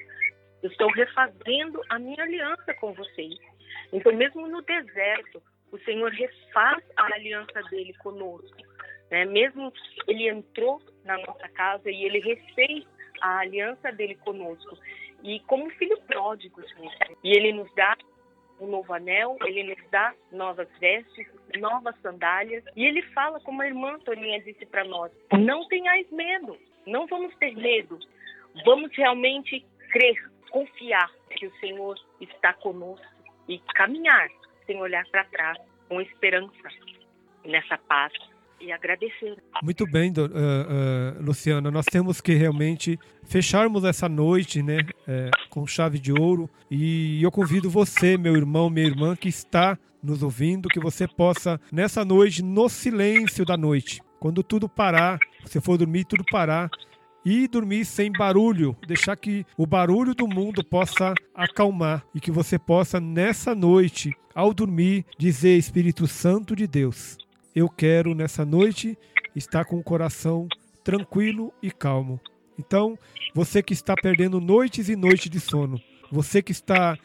[0.64, 3.38] Eu estou refazendo a minha aliança com vocês.
[3.92, 8.56] Então, mesmo no deserto, o Senhor refaz a aliança dele conosco.
[9.10, 9.26] Né?
[9.26, 9.70] Mesmo
[10.08, 12.86] ele entrou na nossa casa e ele refez
[13.20, 14.78] a aliança dele conosco.
[15.22, 16.62] E como filho pródigo,
[17.22, 17.94] e ele nos dá
[18.58, 21.26] um novo anel, ele nos dá novas vestes,
[21.58, 22.64] novas sandálias.
[22.74, 26.56] E ele fala, como a irmã Toninha disse para nós: não tenhais medo,
[26.86, 27.98] não vamos ter medo,
[28.64, 29.62] vamos realmente
[29.92, 33.04] crer, confiar que o Senhor está conosco
[33.48, 34.28] e caminhar
[34.64, 36.68] sem olhar para trás, com esperança
[37.44, 38.12] nessa paz
[38.60, 39.36] e agradecer.
[39.60, 41.72] Muito bem, uh, uh, Luciana.
[41.72, 46.48] Nós temos que realmente fecharmos essa noite, né, uh, com chave de ouro.
[46.70, 51.60] E eu convido você, meu irmão, minha irmã, que está nos ouvindo, que você possa
[51.72, 56.70] nessa noite, no silêncio da noite, quando tudo parar, você for dormir, tudo parar,
[57.24, 62.58] e dormir sem barulho, deixar que o barulho do mundo possa acalmar e que você
[62.58, 67.16] possa nessa noite, ao dormir, dizer Espírito Santo de Deus,
[67.54, 68.98] eu quero nessa noite
[69.34, 70.48] estar com o coração
[70.82, 72.20] tranquilo e calmo.
[72.58, 72.98] Então,
[73.34, 76.96] você que está perdendo noites e noites de sono, você que está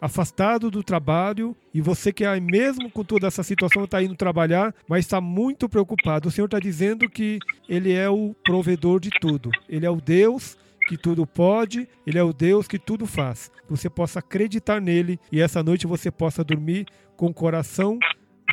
[0.00, 4.74] afastado do trabalho e você que é mesmo com toda essa situação está indo trabalhar,
[4.88, 6.28] mas está muito preocupado.
[6.28, 7.38] O Senhor está dizendo que
[7.68, 9.50] Ele é o provedor de tudo.
[9.68, 10.56] Ele é o Deus
[10.88, 13.50] que tudo pode, Ele é o Deus que tudo faz.
[13.68, 16.86] Você possa acreditar nele e essa noite você possa dormir
[17.16, 17.98] com o coração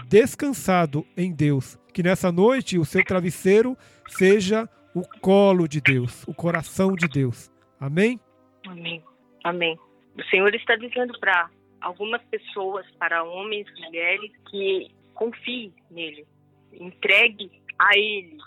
[0.08, 1.78] descansado em Deus.
[1.94, 3.78] Que nessa noite o seu travesseiro
[4.10, 7.52] seja o colo de Deus, o coração de Deus.
[7.80, 8.20] Amém?
[8.66, 9.04] Amém.
[9.44, 9.78] Amém.
[10.18, 11.50] O Senhor está dizendo para
[11.82, 16.26] algumas pessoas, para homens, mulheres, que confie nele,
[16.74, 18.38] entregue a ele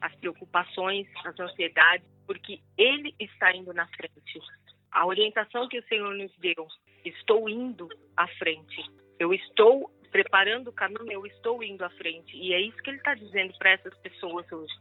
[0.00, 4.40] as preocupações, as ansiedades, porque ele está indo na frente.
[4.92, 6.66] A orientação que o Senhor nos deu,
[7.04, 8.82] estou indo à frente.
[9.18, 12.36] Eu estou preparando o caminho, eu estou indo à frente.
[12.36, 14.74] E é isso que ele está dizendo para essas pessoas hoje.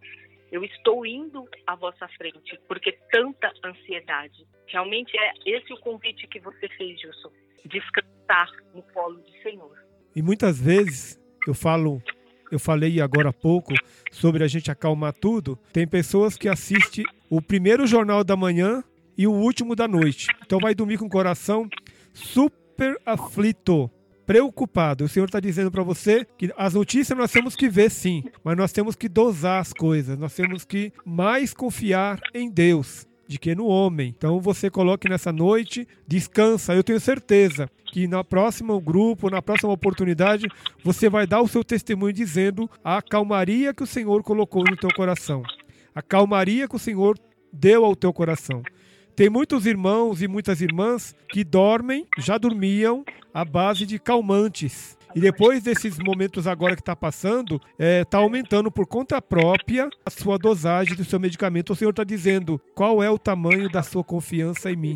[0.52, 4.47] Eu estou indo à vossa frente, porque tanta ansiedade.
[4.68, 7.32] Realmente é esse o convite que você fez, Gilson.
[7.66, 9.78] Descansar no colo do Senhor.
[10.16, 12.02] E muitas vezes eu falo,
[12.52, 13.74] eu falei agora há pouco
[14.12, 15.58] sobre a gente acalmar tudo.
[15.72, 18.84] Tem pessoas que assistem o primeiro jornal da manhã
[19.18, 20.28] e o último da noite.
[20.45, 21.70] Então vai dormir com o coração
[22.14, 23.91] super aflito
[24.30, 25.06] preocupado.
[25.06, 28.56] O Senhor está dizendo para você que as notícias nós temos que ver sim, mas
[28.56, 33.56] nós temos que dosar as coisas, nós temos que mais confiar em Deus de que
[33.56, 34.14] no homem.
[34.16, 36.76] Então você coloque nessa noite, descansa.
[36.76, 40.46] Eu tenho certeza que na próxima grupo, na próxima oportunidade,
[40.84, 44.94] você vai dar o seu testemunho dizendo a calmaria que o Senhor colocou no teu
[44.96, 45.42] coração.
[45.96, 47.18] A calmaria que o Senhor
[47.52, 48.62] deu ao teu coração.
[49.20, 53.04] Tem muitos irmãos e muitas irmãs que dormem, já dormiam,
[53.34, 54.98] à base de calmantes.
[55.14, 59.90] E depois desses momentos agora que está passando, está é, tá aumentando por conta própria
[60.06, 61.74] a sua dosagem do seu medicamento.
[61.74, 64.96] O Senhor está dizendo qual é o tamanho da sua confiança em mim.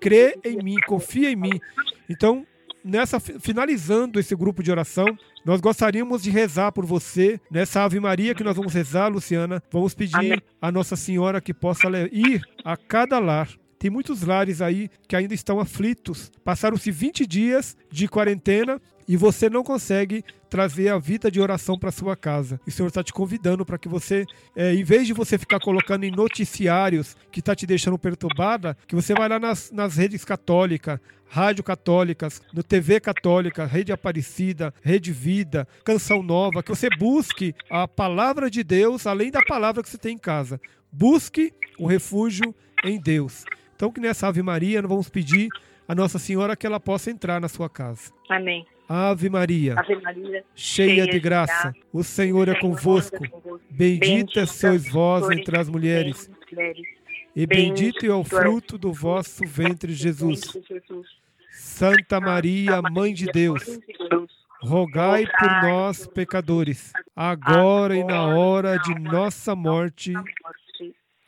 [0.00, 1.60] Crê em mim, confia em mim.
[2.08, 2.46] Então,
[2.84, 5.06] nessa finalizando esse grupo de oração,
[5.44, 9.62] nós gostaríamos de rezar por você nessa Ave Maria que nós vamos rezar, Luciana.
[9.70, 10.42] Vamos pedir Amém.
[10.60, 13.48] a Nossa Senhora que possa ir a cada lar.
[13.78, 16.30] Tem muitos lares aí que ainda estão aflitos.
[16.44, 18.80] Passaram-se 20 dias de quarentena
[19.10, 22.60] e você não consegue trazer a vida de oração para sua casa.
[22.64, 25.58] E o Senhor está te convidando para que você, é, em vez de você ficar
[25.58, 30.24] colocando em noticiários que está te deixando perturbada, que você vai lá nas, nas redes
[30.24, 37.52] católicas, rádio católicas, no TV católica, Rede Aparecida, Rede Vida, Canção Nova, que você busque
[37.68, 40.60] a palavra de Deus além da palavra que você tem em casa.
[40.92, 42.54] Busque o refúgio
[42.84, 43.44] em Deus.
[43.74, 45.48] Então que nessa Ave Maria nós vamos pedir
[45.88, 48.12] a Nossa Senhora que ela possa entrar na sua casa.
[48.28, 48.64] Amém.
[48.92, 53.18] Ave Maria, Ave Maria cheia, cheia de graça, graça, o Senhor é convosco.
[53.70, 56.28] Bendita sois vós entre as mulheres,
[57.36, 60.40] e bendito é o fruto do vosso ventre, Jesus.
[61.52, 63.62] Santa Maria, Mãe de Deus,
[64.60, 70.14] rogai por nós, pecadores, agora e na hora de nossa morte.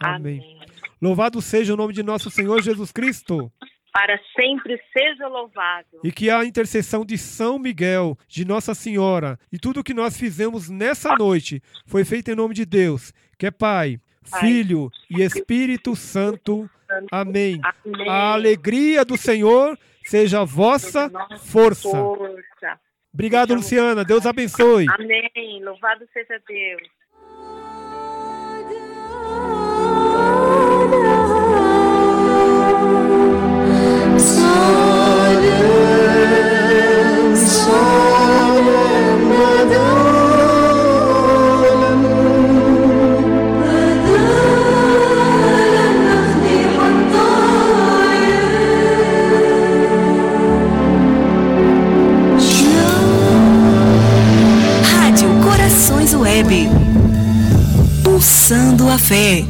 [0.01, 0.59] Amém.
[1.01, 3.53] Louvado seja o nome de nosso Senhor Jesus Cristo
[3.93, 6.01] para sempre seja louvado.
[6.03, 10.17] E que a intercessão de São Miguel, de Nossa Senhora, e tudo o que nós
[10.17, 15.23] fizemos nessa noite foi feito em nome de Deus, que é Pai, Pai Filho e
[15.23, 16.69] Espírito Santo.
[17.11, 17.61] Amém.
[17.63, 18.09] Amém.
[18.09, 21.91] A alegria do Senhor seja a vossa força.
[21.91, 22.81] força.
[23.13, 24.05] Obrigado, Luciana.
[24.05, 24.87] Deus abençoe.
[24.89, 25.63] Amém.
[25.63, 27.02] Louvado seja Deus.
[58.93, 59.45] Pulsando a fé.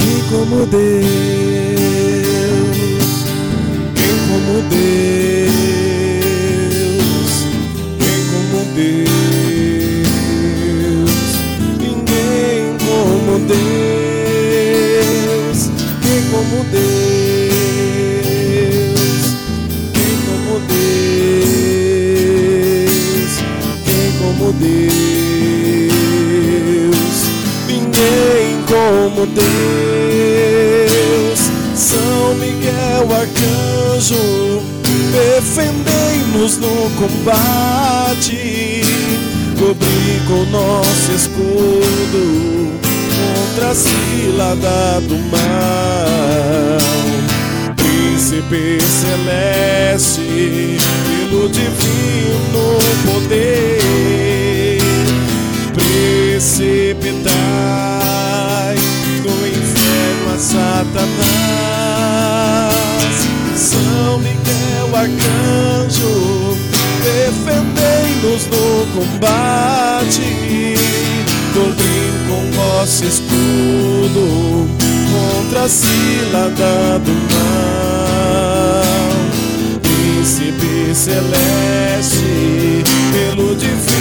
[0.00, 1.05] E como Deus,
[75.66, 78.86] a cilada do mal.
[79.82, 82.24] Príncipe celeste,
[83.12, 83.95] pelo divino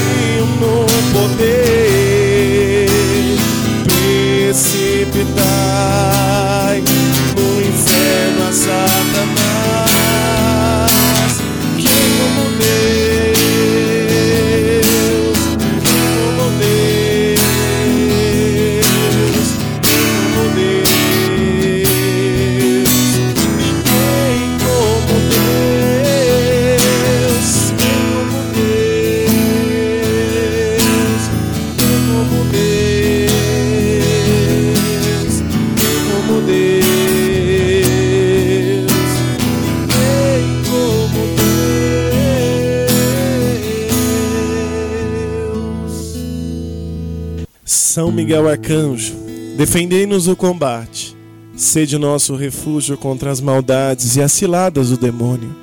[48.25, 49.13] Miguel Arcanjo,
[49.55, 51.15] defendei-nos o combate.
[51.55, 55.55] Sede nosso refúgio contra as maldades e as ciladas do demônio.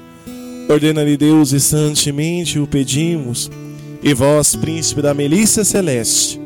[0.69, 3.51] Ordena-lhe Deus e santemente o pedimos.
[4.01, 6.41] E vós, príncipe da milícia celeste,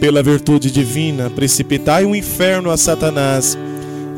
[0.00, 3.56] pela virtude divina, precipitai o inferno a Satanás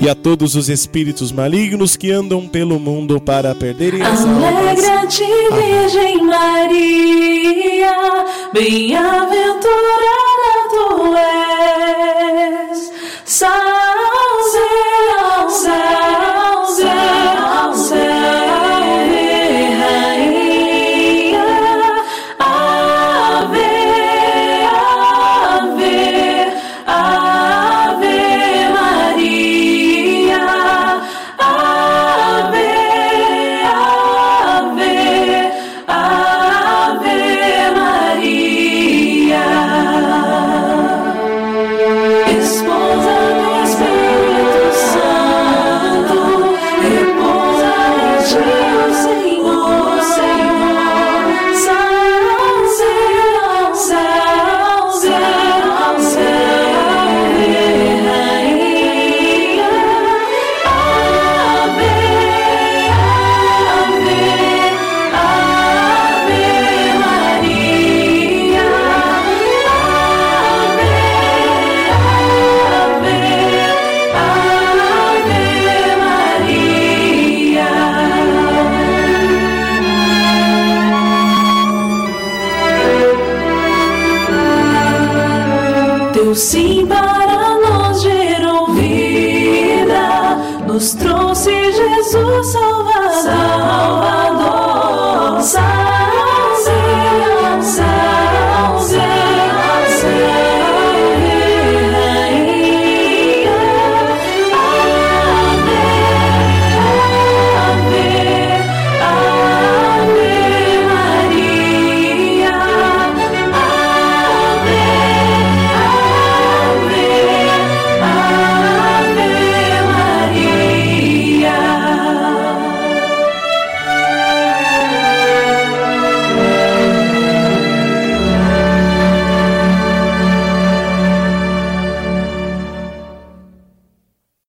[0.01, 4.24] e a todos os espíritos malignos que andam pelo mundo para perderem as.
[4.24, 5.22] Alegra-te,
[5.53, 7.95] Virgem Maria,
[8.55, 10.36] bem-aventurada
[13.43, 13.76] és.